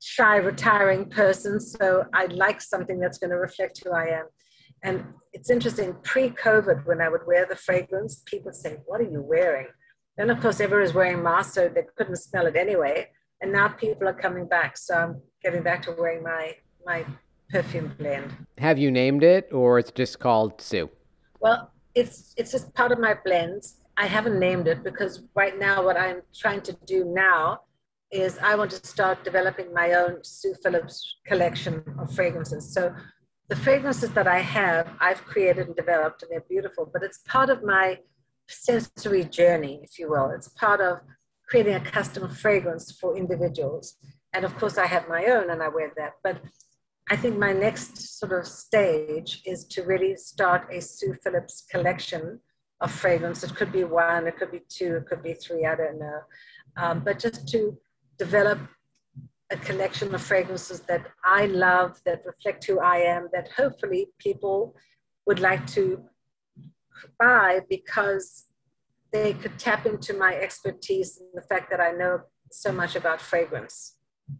shy, 0.00 0.36
retiring 0.36 1.10
person. 1.10 1.58
So 1.58 2.06
I 2.14 2.26
like 2.26 2.60
something 2.60 3.00
that's 3.00 3.18
going 3.18 3.30
to 3.30 3.36
reflect 3.36 3.82
who 3.84 3.90
I 3.90 4.06
am. 4.06 4.26
And 4.84 5.04
it's 5.32 5.50
interesting, 5.50 5.96
pre 6.04 6.30
COVID, 6.30 6.86
when 6.86 7.00
I 7.00 7.08
would 7.08 7.26
wear 7.26 7.44
the 7.46 7.56
fragrance, 7.56 8.22
people 8.26 8.52
say, 8.52 8.78
What 8.86 9.00
are 9.00 9.10
you 9.10 9.20
wearing? 9.20 9.66
Then, 10.16 10.30
of 10.30 10.40
course, 10.40 10.60
everyone 10.60 10.82
was 10.82 10.94
wearing 10.94 11.22
masks, 11.22 11.54
so 11.54 11.68
they 11.68 11.84
couldn't 11.96 12.16
smell 12.16 12.46
it 12.46 12.56
anyway. 12.56 13.08
And 13.40 13.50
now 13.50 13.68
people 13.68 14.06
are 14.06 14.14
coming 14.14 14.46
back. 14.46 14.76
So 14.76 14.94
I'm 14.94 15.22
getting 15.42 15.62
back 15.62 15.82
to 15.82 15.94
wearing 15.98 16.22
my, 16.22 16.54
my 16.84 17.04
perfume 17.50 17.94
blend. 17.98 18.32
Have 18.58 18.78
you 18.78 18.90
named 18.90 19.24
it 19.24 19.48
or 19.52 19.78
it's 19.78 19.90
just 19.90 20.20
called 20.20 20.60
Sue? 20.60 20.90
Well, 21.40 21.72
it's, 21.94 22.34
it's 22.36 22.52
just 22.52 22.72
part 22.74 22.92
of 22.92 23.00
my 23.00 23.16
blends. 23.24 23.81
I 23.96 24.06
haven't 24.06 24.38
named 24.38 24.68
it 24.68 24.82
because 24.82 25.22
right 25.34 25.58
now, 25.58 25.84
what 25.84 25.96
I'm 25.96 26.22
trying 26.34 26.62
to 26.62 26.72
do 26.86 27.04
now 27.04 27.60
is 28.10 28.38
I 28.38 28.54
want 28.54 28.70
to 28.72 28.86
start 28.86 29.24
developing 29.24 29.72
my 29.72 29.92
own 29.94 30.18
Sue 30.22 30.54
Phillips 30.62 31.16
collection 31.26 31.82
of 31.98 32.14
fragrances. 32.14 32.72
So 32.72 32.94
the 33.48 33.56
fragrances 33.56 34.10
that 34.10 34.26
I 34.26 34.38
have, 34.38 34.88
I've 35.00 35.24
created 35.24 35.66
and 35.66 35.76
developed, 35.76 36.22
and 36.22 36.30
they're 36.30 36.44
beautiful, 36.48 36.88
but 36.92 37.02
it's 37.02 37.18
part 37.26 37.50
of 37.50 37.62
my 37.64 37.98
sensory 38.48 39.24
journey, 39.24 39.80
if 39.82 39.98
you 39.98 40.10
will. 40.10 40.30
It's 40.30 40.48
part 40.48 40.80
of 40.80 41.00
creating 41.48 41.74
a 41.74 41.80
custom 41.80 42.28
fragrance 42.30 42.92
for 42.92 43.16
individuals. 43.16 43.96
And 44.32 44.44
of 44.44 44.56
course, 44.56 44.78
I 44.78 44.86
have 44.86 45.08
my 45.08 45.26
own 45.26 45.50
and 45.50 45.62
I 45.62 45.68
wear 45.68 45.92
that. 45.96 46.12
But 46.22 46.40
I 47.10 47.16
think 47.16 47.36
my 47.36 47.52
next 47.52 48.18
sort 48.18 48.32
of 48.32 48.46
stage 48.46 49.42
is 49.44 49.64
to 49.66 49.82
really 49.82 50.16
start 50.16 50.68
a 50.72 50.80
Sue 50.80 51.14
Phillips 51.22 51.64
collection 51.70 52.40
of 52.82 52.90
fragrance. 52.90 53.42
It 53.44 53.54
could 53.54 53.72
be 53.72 53.84
one, 53.84 54.26
it 54.26 54.36
could 54.36 54.50
be 54.50 54.62
two, 54.68 54.96
it 54.96 55.06
could 55.06 55.22
be 55.22 55.34
three, 55.34 55.64
I 55.64 55.74
don't 55.76 55.98
know. 55.98 56.20
Um, 56.76 57.00
but 57.00 57.18
just 57.18 57.48
to 57.48 57.78
develop 58.18 58.58
a 59.50 59.56
collection 59.56 60.14
of 60.14 60.22
fragrances 60.22 60.80
that 60.80 61.06
I 61.24 61.46
love, 61.46 62.00
that 62.04 62.22
reflect 62.26 62.64
who 62.66 62.80
I 62.80 62.98
am, 62.98 63.28
that 63.32 63.48
hopefully 63.56 64.08
people 64.18 64.74
would 65.26 65.38
like 65.38 65.66
to 65.68 66.04
buy 67.18 67.60
because 67.68 68.46
they 69.12 69.34
could 69.34 69.58
tap 69.58 69.86
into 69.86 70.14
my 70.14 70.34
expertise 70.34 71.18
and 71.18 71.28
the 71.34 71.46
fact 71.46 71.70
that 71.70 71.80
I 71.80 71.92
know 71.92 72.22
so 72.50 72.72
much 72.72 72.96
about 72.96 73.20
fragrance. 73.20 73.96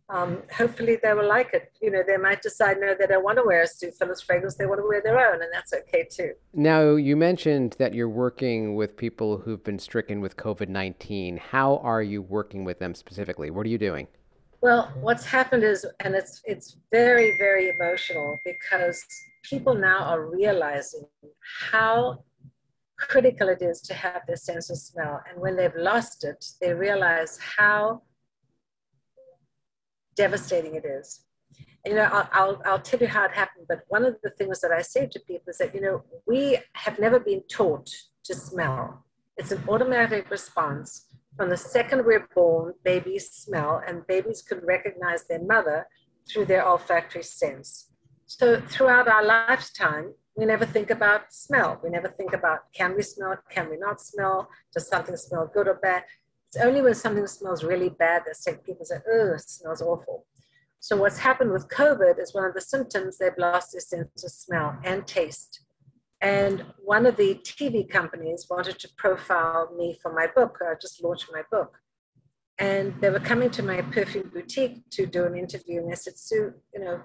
Um, 0.08 0.42
hopefully 0.54 0.98
they 1.02 1.12
will 1.12 1.28
like 1.28 1.52
it. 1.52 1.72
You 1.80 1.90
know, 1.90 2.02
they 2.06 2.16
might 2.16 2.42
decide, 2.42 2.78
no, 2.80 2.94
they 2.98 3.06
don't 3.06 3.24
want 3.24 3.38
to 3.38 3.44
wear 3.44 3.62
a 3.62 3.66
Sue 3.66 3.90
Phillips 3.90 4.22
fragrance. 4.22 4.56
They 4.56 4.66
want 4.66 4.80
to 4.80 4.86
wear 4.86 5.02
their 5.02 5.18
own, 5.18 5.42
and 5.42 5.50
that's 5.52 5.72
okay 5.72 6.06
too. 6.10 6.32
Now, 6.52 6.94
you 6.96 7.16
mentioned 7.16 7.76
that 7.78 7.94
you're 7.94 8.08
working 8.08 8.74
with 8.74 8.96
people 8.96 9.38
who've 9.38 9.62
been 9.62 9.78
stricken 9.78 10.20
with 10.20 10.36
COVID 10.36 10.68
19. 10.68 11.36
How 11.38 11.78
are 11.78 12.02
you 12.02 12.22
working 12.22 12.64
with 12.64 12.78
them 12.78 12.94
specifically? 12.94 13.50
What 13.50 13.66
are 13.66 13.70
you 13.70 13.78
doing? 13.78 14.06
Well, 14.60 14.92
what's 15.00 15.24
happened 15.24 15.64
is, 15.64 15.84
and 16.00 16.14
it's, 16.14 16.40
it's 16.44 16.76
very, 16.92 17.36
very 17.36 17.70
emotional 17.70 18.38
because 18.44 19.04
people 19.42 19.74
now 19.74 20.04
are 20.04 20.30
realizing 20.30 21.02
how 21.70 22.22
critical 22.96 23.48
it 23.48 23.60
is 23.60 23.80
to 23.80 23.94
have 23.94 24.22
their 24.26 24.36
sense 24.36 24.70
of 24.70 24.78
smell. 24.78 25.20
And 25.28 25.40
when 25.40 25.56
they've 25.56 25.74
lost 25.76 26.24
it, 26.24 26.44
they 26.60 26.72
realize 26.72 27.38
how 27.56 28.02
devastating 30.16 30.74
it 30.74 30.84
is. 30.84 31.24
And, 31.84 31.92
you 31.92 31.96
know, 31.96 32.08
I'll, 32.12 32.28
I'll, 32.32 32.62
I'll 32.64 32.78
tell 32.80 33.00
you 33.00 33.08
how 33.08 33.24
it 33.24 33.32
happened, 33.32 33.66
but 33.68 33.80
one 33.88 34.04
of 34.04 34.16
the 34.22 34.30
things 34.30 34.60
that 34.60 34.70
I 34.70 34.82
say 34.82 35.06
to 35.06 35.20
people 35.20 35.50
is 35.50 35.58
that, 35.58 35.74
you 35.74 35.80
know, 35.80 36.04
we 36.26 36.58
have 36.74 36.98
never 36.98 37.18
been 37.18 37.42
taught 37.50 37.90
to 38.24 38.34
smell. 38.34 39.04
It's 39.36 39.50
an 39.50 39.62
automatic 39.68 40.30
response. 40.30 41.06
From 41.36 41.48
the 41.48 41.56
second 41.56 42.04
we're 42.04 42.28
born, 42.34 42.74
babies 42.84 43.30
smell, 43.30 43.82
and 43.86 44.06
babies 44.06 44.42
can 44.42 44.60
recognize 44.64 45.24
their 45.24 45.42
mother 45.42 45.86
through 46.28 46.44
their 46.44 46.66
olfactory 46.66 47.22
sense. 47.22 47.90
So 48.26 48.60
throughout 48.60 49.08
our 49.08 49.24
lifetime, 49.24 50.14
we 50.36 50.46
never 50.46 50.64
think 50.64 50.90
about 50.90 51.32
smell. 51.32 51.80
We 51.82 51.90
never 51.90 52.08
think 52.08 52.32
about 52.32 52.72
can 52.72 52.94
we 52.96 53.02
smell, 53.02 53.36
can 53.50 53.68
we 53.68 53.76
not 53.76 54.00
smell, 54.00 54.48
does 54.72 54.88
something 54.88 55.16
smell 55.16 55.50
good 55.52 55.68
or 55.68 55.74
bad? 55.74 56.04
It's 56.52 56.62
only 56.62 56.82
when 56.82 56.94
something 56.94 57.26
smells 57.26 57.64
really 57.64 57.88
bad 57.88 58.22
that 58.26 58.64
people 58.64 58.84
say, 58.84 58.96
oh, 59.10 59.34
it 59.34 59.40
smells 59.40 59.80
awful. 59.80 60.26
So 60.80 60.96
what's 60.96 61.18
happened 61.18 61.52
with 61.52 61.68
COVID 61.68 62.20
is 62.20 62.34
one 62.34 62.44
of 62.44 62.54
the 62.54 62.60
symptoms 62.60 63.16
they've 63.16 63.32
lost 63.38 63.72
their 63.72 63.80
sense 63.80 64.24
of 64.24 64.30
smell 64.30 64.76
and 64.84 65.06
taste. 65.06 65.60
And 66.20 66.64
one 66.84 67.06
of 67.06 67.16
the 67.16 67.36
TV 67.36 67.88
companies 67.88 68.46
wanted 68.50 68.78
to 68.80 68.88
profile 68.98 69.70
me 69.76 69.98
for 70.02 70.12
my 70.12 70.26
book. 70.26 70.58
I 70.60 70.74
just 70.80 71.02
launched 71.02 71.28
my 71.32 71.42
book. 71.50 71.78
And 72.58 72.94
they 73.00 73.10
were 73.10 73.20
coming 73.20 73.50
to 73.50 73.62
my 73.62 73.80
perfume 73.80 74.30
boutique 74.32 74.88
to 74.90 75.06
do 75.06 75.24
an 75.24 75.36
interview. 75.36 75.80
And 75.80 75.90
they 75.90 75.96
said, 75.96 76.18
Sue, 76.18 76.52
you 76.74 76.80
know, 76.80 77.00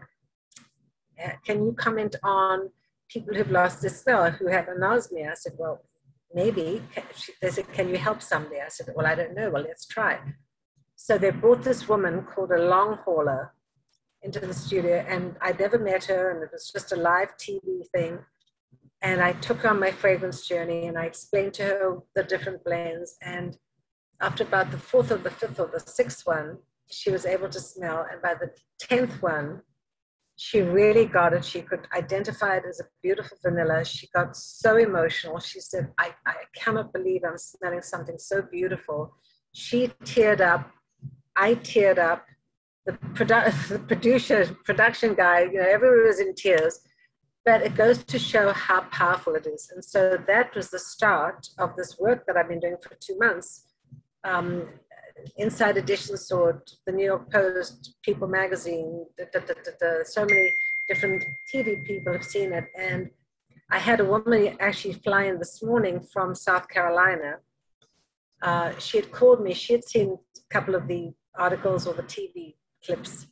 can 1.45 1.63
you 1.63 1.73
comment 1.73 2.15
on 2.21 2.69
people 3.09 3.33
who've 3.33 3.51
lost 3.51 3.81
their 3.81 3.89
smell 3.89 4.29
who 4.31 4.47
have 4.47 4.65
anosmia. 4.65 5.31
I 5.31 5.33
said, 5.35 5.53
well, 5.57 5.83
maybe. 6.33 6.81
They 7.41 7.49
said, 7.49 7.71
can 7.73 7.89
you 7.89 7.97
help 7.97 8.21
somebody? 8.21 8.61
I 8.61 8.69
said, 8.69 8.93
well, 8.95 9.05
I 9.05 9.15
don't 9.15 9.35
know. 9.35 9.49
Well, 9.49 9.63
let's 9.63 9.85
try. 9.85 10.19
So 10.95 11.17
they 11.17 11.29
brought 11.29 11.63
this 11.63 11.87
woman 11.87 12.23
called 12.23 12.51
a 12.51 12.61
long 12.61 12.97
hauler 13.05 13.53
into 14.23 14.39
the 14.39 14.53
studio, 14.53 15.05
and 15.07 15.35
I'd 15.41 15.59
never 15.59 15.77
met 15.77 16.05
her, 16.05 16.31
and 16.31 16.43
it 16.43 16.49
was 16.51 16.71
just 16.71 16.91
a 16.91 16.95
live 16.95 17.37
TV 17.37 17.87
thing. 17.93 18.19
And 19.03 19.21
I 19.21 19.33
took 19.33 19.59
her 19.59 19.69
on 19.69 19.79
my 19.79 19.91
fragrance 19.91 20.47
journey, 20.47 20.87
and 20.87 20.97
I 20.97 21.05
explained 21.05 21.53
to 21.55 21.63
her 21.63 21.97
the 22.15 22.23
different 22.23 22.63
blends. 22.63 23.15
And 23.21 23.57
after 24.21 24.43
about 24.43 24.71
the 24.71 24.79
fourth 24.79 25.11
or 25.11 25.17
the 25.17 25.29
fifth 25.29 25.59
or 25.59 25.69
the 25.71 25.79
sixth 25.79 26.25
one, 26.25 26.57
she 26.89 27.11
was 27.11 27.25
able 27.25 27.49
to 27.49 27.59
smell. 27.59 28.07
And 28.11 28.21
by 28.21 28.33
the 28.33 28.51
tenth 28.79 29.21
one, 29.21 29.61
she 30.37 30.61
really 30.61 31.05
got 31.05 31.33
it. 31.33 31.43
She 31.43 31.63
could 31.63 31.87
identify 31.95 32.57
it 32.57 32.63
as 32.69 32.79
a 32.79 32.83
beautiful 33.01 33.37
vanilla. 33.43 33.83
She 33.83 34.07
got 34.13 34.35
so 34.35 34.77
emotional. 34.77 35.39
She 35.39 35.59
said, 35.59 35.89
I, 35.97 36.11
I 36.27 36.35
cannot 36.55 36.93
believe 36.93 37.21
I'm 37.27 37.39
smelling 37.39 37.81
something 37.81 38.19
so 38.19 38.43
beautiful. 38.43 39.15
She 39.53 39.87
teared 40.03 40.39
up. 40.39 40.69
I 41.35 41.55
teared 41.55 41.97
up. 41.97 42.23
The, 42.85 42.93
produ- 42.93 43.67
the 43.69 43.79
producer, 43.79 44.55
production 44.63 45.15
guy, 45.15 45.41
you 45.41 45.53
know, 45.53 45.67
everyone 45.67 46.05
was 46.05 46.19
in 46.19 46.35
tears. 46.35 46.81
But 47.43 47.63
it 47.63 47.75
goes 47.75 48.03
to 48.03 48.19
show 48.19 48.53
how 48.53 48.81
powerful 48.91 49.33
it 49.33 49.47
is. 49.47 49.71
And 49.73 49.83
so 49.83 50.17
that 50.27 50.55
was 50.55 50.69
the 50.69 50.79
start 50.79 51.47
of 51.57 51.75
this 51.75 51.97
work 51.97 52.27
that 52.27 52.37
I've 52.37 52.49
been 52.49 52.59
doing 52.59 52.77
for 52.79 52.95
two 52.99 53.17
months. 53.17 53.65
Um, 54.23 54.67
Inside 55.37 55.77
Edition 55.77 56.17
Sword, 56.17 56.61
the 56.85 56.91
New 56.91 57.05
York 57.05 57.31
Post, 57.31 57.95
People 58.03 58.27
Magazine, 58.27 59.05
da, 59.17 59.25
da, 59.31 59.53
da, 59.79 60.03
so 60.03 60.25
many 60.25 60.51
different 60.87 61.23
TV 61.53 61.85
people 61.85 62.13
have 62.13 62.23
seen 62.23 62.53
it. 62.53 62.65
And 62.77 63.09
I 63.69 63.79
had 63.79 63.99
a 63.99 64.05
woman 64.05 64.55
actually 64.59 64.93
fly 64.93 65.25
in 65.25 65.39
this 65.39 65.61
morning 65.61 65.99
from 65.99 66.33
South 66.33 66.67
Carolina. 66.69 67.37
Uh, 68.41 68.71
she 68.79 68.97
had 68.97 69.11
called 69.11 69.41
me. 69.41 69.53
She 69.53 69.73
had 69.73 69.83
seen 69.83 70.17
a 70.37 70.53
couple 70.53 70.75
of 70.75 70.87
the 70.87 71.13
articles 71.35 71.85
or 71.87 71.93
the 71.93 72.03
TV 72.03 72.55
clips. 72.85 73.27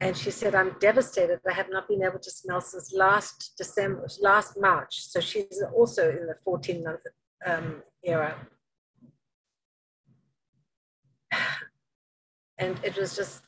And 0.00 0.16
she 0.16 0.30
said, 0.30 0.54
I'm 0.54 0.76
devastated. 0.78 1.40
I 1.48 1.54
have 1.54 1.70
not 1.70 1.88
been 1.88 2.02
able 2.02 2.18
to 2.18 2.30
smell 2.30 2.60
since 2.60 2.92
last 2.94 3.54
December, 3.56 4.06
last 4.20 4.58
March. 4.58 5.06
So 5.06 5.20
she's 5.20 5.62
also 5.74 6.10
in 6.10 6.26
the 6.26 6.36
14 6.44 6.84
month 6.84 7.00
um, 7.46 7.82
era. 8.04 8.36
And 12.58 12.78
it 12.82 12.96
was 12.96 13.14
just 13.14 13.42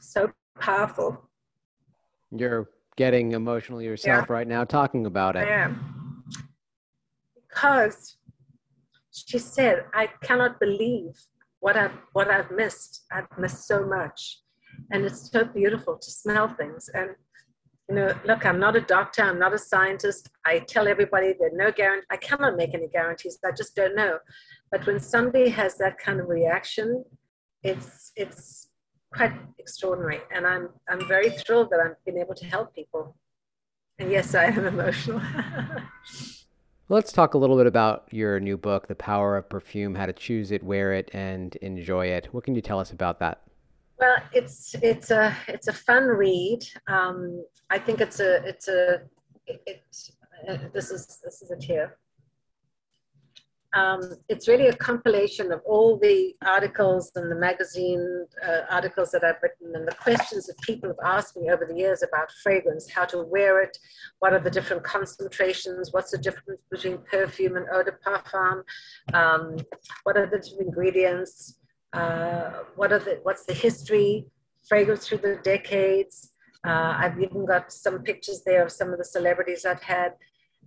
so 0.00 0.30
powerful. 0.58 1.30
You're 2.30 2.68
getting 2.96 3.32
emotional 3.32 3.80
yourself 3.80 4.26
yeah. 4.28 4.32
right 4.32 4.46
now 4.46 4.64
talking 4.64 5.06
about 5.06 5.36
it. 5.36 5.46
I 5.46 5.52
am. 5.52 6.24
Because 7.48 8.16
she 9.12 9.38
said, 9.38 9.84
I 9.94 10.08
cannot 10.22 10.60
believe 10.60 11.12
what 11.60 11.76
I've, 11.76 11.96
what 12.12 12.28
I've 12.28 12.50
missed. 12.50 13.04
I've 13.12 13.26
missed 13.38 13.66
so 13.66 13.86
much. 13.86 14.40
And 14.90 15.04
it's 15.04 15.30
so 15.30 15.44
beautiful 15.44 15.96
to 15.96 16.10
smell 16.10 16.48
things. 16.48 16.88
And, 16.92 17.10
you 17.88 17.96
know, 17.96 18.14
look, 18.26 18.44
I'm 18.44 18.60
not 18.60 18.76
a 18.76 18.80
doctor, 18.80 19.22
I'm 19.22 19.38
not 19.38 19.54
a 19.54 19.58
scientist. 19.58 20.28
I 20.44 20.60
tell 20.60 20.86
everybody 20.86 21.34
there 21.38 21.48
are 21.48 21.56
no 21.56 21.72
guarantee. 21.72 22.06
I 22.10 22.16
cannot 22.16 22.56
make 22.56 22.74
any 22.74 22.88
guarantees. 22.88 23.38
I 23.44 23.52
just 23.52 23.74
don't 23.74 23.96
know. 23.96 24.18
But 24.70 24.86
when 24.86 25.00
somebody 25.00 25.48
has 25.50 25.78
that 25.78 25.98
kind 25.98 26.20
of 26.20 26.28
reaction, 26.28 27.04
it's, 27.62 28.12
it's 28.16 28.68
quite 29.12 29.32
extraordinary. 29.58 30.20
And 30.34 30.46
I'm, 30.46 30.68
I'm 30.88 31.06
very 31.08 31.30
thrilled 31.30 31.70
that 31.70 31.80
I've 31.80 32.04
been 32.04 32.18
able 32.18 32.34
to 32.34 32.46
help 32.46 32.74
people. 32.74 33.16
And 33.98 34.10
yes, 34.10 34.34
I 34.34 34.44
am 34.44 34.66
emotional. 34.74 35.20
Let's 36.90 37.12
talk 37.12 37.34
a 37.34 37.38
little 37.38 37.56
bit 37.56 37.66
about 37.66 38.08
your 38.10 38.40
new 38.40 38.56
book, 38.56 38.88
The 38.88 38.94
Power 38.94 39.36
of 39.36 39.48
Perfume 39.50 39.94
How 39.94 40.06
to 40.06 40.12
Choose 40.12 40.50
It, 40.50 40.62
Wear 40.62 40.94
It, 40.94 41.10
and 41.12 41.54
Enjoy 41.56 42.06
It. 42.06 42.28
What 42.32 42.44
can 42.44 42.54
you 42.54 42.62
tell 42.62 42.80
us 42.80 42.92
about 42.92 43.18
that? 43.20 43.42
Well, 43.98 44.16
it's 44.32 44.74
it's 44.80 45.10
a 45.10 45.36
it's 45.48 45.66
a 45.66 45.72
fun 45.72 46.04
read. 46.04 46.60
Um, 46.86 47.44
I 47.68 47.78
think 47.78 48.00
it's 48.00 48.20
a 48.20 48.42
it's 48.46 48.68
a 48.68 49.02
it, 49.46 49.60
it 49.66 49.82
uh, 50.48 50.56
this 50.72 50.90
is 50.90 51.18
this 51.24 51.42
is 51.42 51.50
a 51.50 51.56
tear 51.56 51.98
um, 53.74 54.14
it's 54.28 54.48
really 54.48 54.68
a 54.68 54.76
compilation 54.76 55.52
of 55.52 55.60
all 55.66 55.98
the 55.98 56.34
articles 56.44 57.12
and 57.16 57.30
the 57.30 57.34
magazine 57.36 58.26
uh, 58.46 58.60
articles 58.70 59.10
that 59.10 59.24
I've 59.24 59.42
written 59.42 59.74
and 59.74 59.86
the 59.86 59.94
questions 59.94 60.46
that 60.46 60.58
people 60.62 60.88
have 60.88 60.98
asked 61.04 61.36
me 61.36 61.50
over 61.50 61.66
the 61.66 61.76
years 61.76 62.02
about 62.02 62.32
fragrance, 62.42 62.90
how 62.90 63.04
to 63.06 63.22
wear 63.22 63.62
it, 63.62 63.76
what 64.20 64.32
are 64.32 64.40
the 64.40 64.50
different 64.50 64.84
concentrations, 64.84 65.92
what's 65.92 66.12
the 66.12 66.18
difference 66.18 66.60
between 66.70 66.98
perfume 67.10 67.56
and 67.56 67.66
eau 67.70 67.82
de 67.82 67.92
parfum, 67.92 68.62
um, 69.12 69.56
what 70.04 70.16
are 70.16 70.26
the 70.26 70.42
ingredients, 70.60 71.58
uh, 71.92 72.62
what 72.76 72.90
are 72.90 73.00
the, 73.00 73.20
what's 73.22 73.44
the 73.44 73.54
history, 73.54 74.26
fragrance 74.66 75.06
through 75.06 75.18
the 75.18 75.40
decades. 75.42 76.32
Uh, 76.66 76.96
I've 76.98 77.20
even 77.20 77.46
got 77.46 77.72
some 77.72 78.02
pictures 78.02 78.42
there 78.44 78.64
of 78.64 78.72
some 78.72 78.92
of 78.92 78.98
the 78.98 79.04
celebrities 79.04 79.64
I've 79.64 79.82
had. 79.82 80.12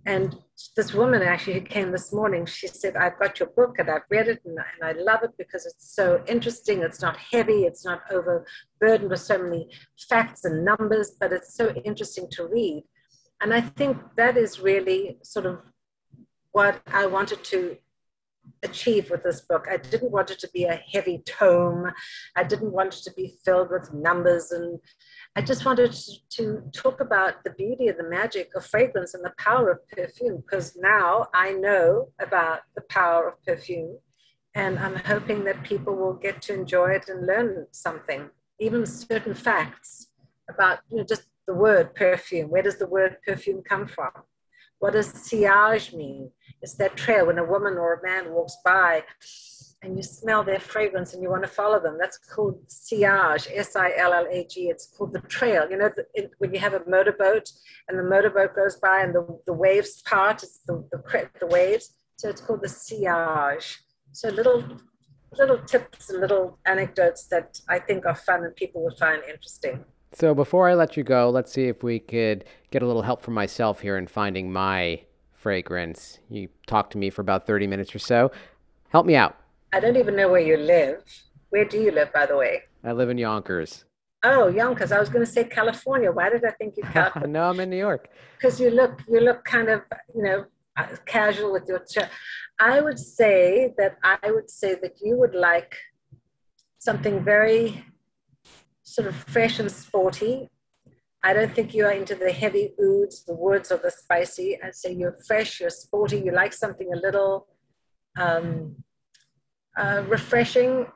And 0.04 0.36
this 0.76 0.92
woman 0.92 1.22
actually 1.22 1.54
who 1.54 1.60
came 1.60 1.92
this 1.92 2.12
morning, 2.12 2.44
she 2.44 2.66
said, 2.66 2.96
I've 2.96 3.18
got 3.18 3.38
your 3.38 3.50
book 3.50 3.76
and 3.78 3.88
I've 3.88 4.02
read 4.10 4.28
it 4.28 4.40
and, 4.44 4.58
and 4.58 4.98
I 4.98 5.00
love 5.00 5.22
it 5.22 5.30
because 5.38 5.64
it's 5.64 5.94
so 5.94 6.22
interesting. 6.26 6.82
It's 6.82 7.00
not 7.00 7.16
heavy, 7.16 7.64
it's 7.64 7.84
not 7.84 8.02
overburdened 8.10 9.10
with 9.10 9.20
so 9.20 9.38
many 9.38 9.68
facts 10.08 10.44
and 10.44 10.64
numbers, 10.64 11.12
but 11.20 11.32
it's 11.32 11.54
so 11.54 11.72
interesting 11.84 12.28
to 12.32 12.46
read. 12.46 12.84
And 13.40 13.54
I 13.54 13.60
think 13.60 13.96
that 14.16 14.36
is 14.36 14.60
really 14.60 15.18
sort 15.22 15.46
of 15.46 15.60
what 16.50 16.80
I 16.86 17.06
wanted 17.06 17.44
to 17.44 17.76
achieve 18.62 19.10
with 19.10 19.22
this 19.22 19.40
book. 19.40 19.66
I 19.70 19.76
didn't 19.76 20.12
want 20.12 20.30
it 20.30 20.38
to 20.40 20.50
be 20.52 20.64
a 20.64 20.80
heavy 20.92 21.22
tome. 21.26 21.92
I 22.36 22.44
didn't 22.44 22.72
want 22.72 22.94
it 22.94 23.02
to 23.04 23.12
be 23.12 23.34
filled 23.44 23.70
with 23.70 23.92
numbers 23.92 24.52
and 24.52 24.78
I 25.34 25.40
just 25.40 25.64
wanted 25.64 25.96
to 26.30 26.62
talk 26.74 27.00
about 27.00 27.42
the 27.42 27.50
beauty 27.50 27.88
and 27.88 27.98
the 27.98 28.08
magic 28.08 28.50
of 28.54 28.66
fragrance 28.66 29.14
and 29.14 29.24
the 29.24 29.32
power 29.38 29.70
of 29.70 29.88
perfume 29.88 30.42
because 30.42 30.76
now 30.76 31.28
I 31.32 31.52
know 31.52 32.08
about 32.20 32.60
the 32.74 32.82
power 32.82 33.28
of 33.28 33.42
perfume 33.42 33.98
and 34.54 34.78
I'm 34.78 34.96
hoping 34.96 35.44
that 35.44 35.62
people 35.62 35.96
will 35.96 36.12
get 36.12 36.42
to 36.42 36.54
enjoy 36.54 36.90
it 36.90 37.08
and 37.08 37.26
learn 37.26 37.66
something, 37.70 38.28
even 38.60 38.84
certain 38.84 39.34
facts 39.34 40.08
about 40.50 40.80
you 40.90 40.98
know, 40.98 41.04
just 41.04 41.24
the 41.46 41.54
word 41.54 41.94
perfume. 41.94 42.50
Where 42.50 42.62
does 42.62 42.76
the 42.76 42.86
word 42.86 43.16
perfume 43.26 43.62
come 43.62 43.86
from? 43.86 44.10
What 44.82 44.94
does 44.94 45.12
sillage 45.12 45.94
mean? 45.94 46.32
It's 46.60 46.74
that 46.74 46.96
trail 46.96 47.26
when 47.26 47.38
a 47.38 47.44
woman 47.44 47.74
or 47.74 47.94
a 47.94 48.02
man 48.02 48.32
walks 48.32 48.56
by 48.64 49.04
and 49.80 49.96
you 49.96 50.02
smell 50.02 50.42
their 50.42 50.58
fragrance 50.58 51.14
and 51.14 51.22
you 51.22 51.30
want 51.30 51.44
to 51.44 51.48
follow 51.48 51.78
them. 51.78 51.98
That's 52.00 52.18
called 52.18 52.58
sillage, 52.66 53.46
S-I-L-L-A-G. 53.54 54.62
It's 54.62 54.88
called 54.88 55.12
the 55.12 55.20
trail. 55.20 55.70
You 55.70 55.76
know, 55.76 55.90
the, 55.94 56.04
it, 56.14 56.32
when 56.38 56.52
you 56.52 56.58
have 56.58 56.74
a 56.74 56.82
motorboat 56.88 57.48
and 57.86 57.96
the 57.96 58.02
motorboat 58.02 58.56
goes 58.56 58.74
by 58.74 59.02
and 59.02 59.14
the, 59.14 59.24
the 59.46 59.52
waves 59.52 60.02
part, 60.02 60.42
it's 60.42 60.58
the, 60.66 60.84
the, 60.90 61.30
the 61.38 61.46
waves. 61.46 61.94
So 62.16 62.28
it's 62.28 62.40
called 62.40 62.62
the 62.62 62.68
sillage. 62.68 63.84
So 64.10 64.30
little 64.30 64.64
little 65.38 65.58
tips 65.58 66.10
and 66.10 66.20
little 66.20 66.58
anecdotes 66.66 67.28
that 67.28 67.60
I 67.68 67.78
think 67.78 68.04
are 68.04 68.16
fun 68.16 68.42
and 68.42 68.56
people 68.56 68.82
would 68.82 68.98
find 68.98 69.22
interesting. 69.22 69.84
So 70.14 70.34
before 70.34 70.68
I 70.68 70.74
let 70.74 70.96
you 70.96 71.02
go, 71.02 71.30
let's 71.30 71.52
see 71.52 71.64
if 71.64 71.82
we 71.82 71.98
could 71.98 72.44
get 72.70 72.82
a 72.82 72.86
little 72.86 73.02
help 73.02 73.22
from 73.22 73.34
myself 73.34 73.80
here 73.80 73.96
in 73.96 74.06
finding 74.06 74.52
my 74.52 75.02
fragrance. 75.32 76.18
You 76.28 76.48
talked 76.66 76.92
to 76.92 76.98
me 76.98 77.08
for 77.08 77.22
about 77.22 77.46
30 77.46 77.66
minutes 77.66 77.94
or 77.94 77.98
so. 77.98 78.30
Help 78.90 79.06
me 79.06 79.16
out. 79.16 79.36
I 79.72 79.80
don't 79.80 79.96
even 79.96 80.14
know 80.14 80.30
where 80.30 80.40
you 80.40 80.58
live. 80.58 81.02
Where 81.48 81.64
do 81.64 81.78
you 81.80 81.90
live, 81.90 82.12
by 82.12 82.26
the 82.26 82.36
way? 82.36 82.62
I 82.84 82.92
live 82.92 83.08
in 83.08 83.16
Yonkers. 83.16 83.84
Oh, 84.22 84.48
Yonkers. 84.48 84.92
I 84.92 85.00
was 85.00 85.08
going 85.08 85.24
to 85.24 85.30
say 85.30 85.44
California. 85.44 86.12
Why 86.12 86.28
did 86.28 86.44
I 86.44 86.50
think 86.50 86.76
you 86.76 86.82
California? 86.92 87.28
no, 87.28 87.48
I'm 87.48 87.58
in 87.60 87.70
New 87.70 87.78
York. 87.78 88.10
Because 88.36 88.60
you 88.60 88.70
look, 88.70 89.00
you 89.08 89.20
look 89.20 89.44
kind 89.44 89.68
of, 89.70 89.80
you 90.14 90.22
know, 90.22 90.44
uh, 90.76 90.86
casual 91.06 91.52
with 91.52 91.66
your 91.66 91.82
shirt. 91.90 92.08
I 92.58 92.80
would 92.80 92.98
say 92.98 93.72
that 93.78 93.96
I 94.04 94.30
would 94.30 94.50
say 94.50 94.74
that 94.82 94.96
you 95.02 95.16
would 95.16 95.34
like 95.34 95.74
something 96.78 97.24
very 97.24 97.84
sort 98.92 99.08
of 99.08 99.14
fresh 99.14 99.58
and 99.58 99.70
sporty. 99.70 100.48
I 101.24 101.32
don't 101.32 101.54
think 101.54 101.72
you 101.72 101.86
are 101.86 101.92
into 101.92 102.14
the 102.14 102.32
heavy 102.32 102.74
ouds, 102.84 103.24
the 103.24 103.34
woods, 103.34 103.70
or 103.70 103.78
the 103.78 103.90
spicy. 103.90 104.58
I'd 104.62 104.74
say 104.74 104.92
you're 104.92 105.16
fresh, 105.26 105.60
you're 105.60 105.70
sporty. 105.70 106.18
You 106.18 106.32
like 106.32 106.52
something 106.52 106.92
a 106.92 106.96
little 106.96 107.46
um, 108.18 108.76
uh, 109.76 110.02
refreshing 110.08 110.86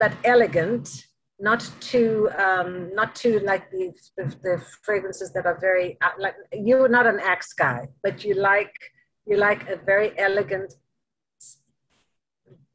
but 0.00 0.12
elegant, 0.24 1.06
not 1.40 1.68
too 1.80 2.30
um, 2.38 2.94
not 2.94 3.14
too 3.14 3.40
like 3.40 3.70
the, 3.70 3.92
the, 4.16 4.24
the 4.42 4.64
fragrances 4.82 5.32
that 5.32 5.46
are 5.46 5.58
very 5.60 5.98
uh, 6.02 6.10
like 6.18 6.34
you're 6.52 6.88
not 6.88 7.06
an 7.06 7.20
axe 7.20 7.52
guy, 7.52 7.88
but 8.02 8.24
you 8.24 8.34
like 8.34 8.74
you 9.26 9.36
like 9.36 9.68
a 9.68 9.76
very 9.76 10.18
elegant, 10.18 10.72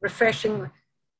refreshing 0.00 0.70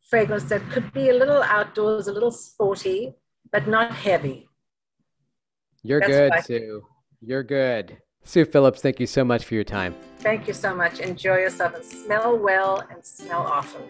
fragrance 0.08 0.44
that 0.44 0.62
could 0.70 0.92
be 0.92 1.08
a 1.08 1.14
little 1.14 1.42
outdoors, 1.42 2.06
a 2.06 2.12
little 2.12 2.30
sporty, 2.30 3.14
but 3.54 3.68
not 3.68 3.92
heavy. 3.92 4.48
You're 5.84 6.00
That's 6.00 6.48
good, 6.48 6.54
Sue. 6.60 6.86
You're 7.20 7.44
good. 7.44 7.98
Sue 8.24 8.44
Phillips, 8.44 8.82
thank 8.82 8.98
you 8.98 9.06
so 9.06 9.24
much 9.24 9.44
for 9.44 9.54
your 9.54 9.62
time. 9.62 9.94
Thank 10.18 10.48
you 10.48 10.54
so 10.54 10.74
much. 10.74 10.98
Enjoy 10.98 11.36
yourself 11.36 11.76
and 11.76 11.84
smell 11.84 12.36
well 12.36 12.82
and 12.90 13.04
smell 13.04 13.42
often. 13.42 13.82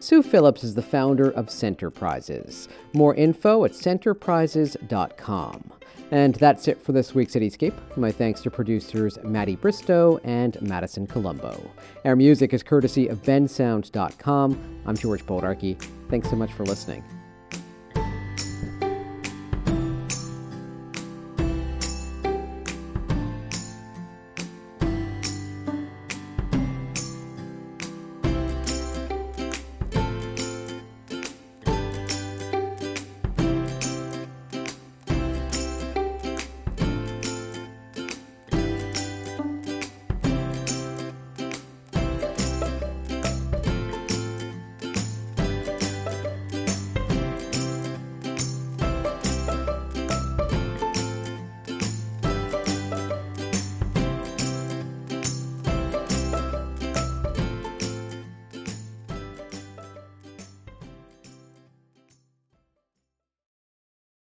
Sue 0.00 0.22
Phillips 0.22 0.62
is 0.62 0.74
the 0.74 0.82
founder 0.82 1.30
of 1.30 1.46
Scenterprises. 1.46 2.68
More 2.92 3.14
info 3.14 3.64
at 3.64 3.70
scenterprises.com. 3.70 5.72
And 6.10 6.34
that's 6.34 6.68
it 6.68 6.84
for 6.84 6.92
this 6.92 7.14
week's 7.14 7.34
Cityscape. 7.34 7.96
My 7.96 8.12
thanks 8.12 8.42
to 8.42 8.50
producers 8.50 9.18
Maddie 9.24 9.56
Bristow 9.56 10.20
and 10.24 10.60
Madison 10.60 11.06
Colombo. 11.06 11.58
Our 12.04 12.16
music 12.16 12.52
is 12.52 12.62
courtesy 12.62 13.08
of 13.08 13.22
bensound.com. 13.22 14.82
I'm 14.84 14.96
George 14.96 15.24
Bodarky. 15.24 15.80
Thanks 16.10 16.28
so 16.28 16.36
much 16.36 16.52
for 16.52 16.66
listening. 16.66 17.02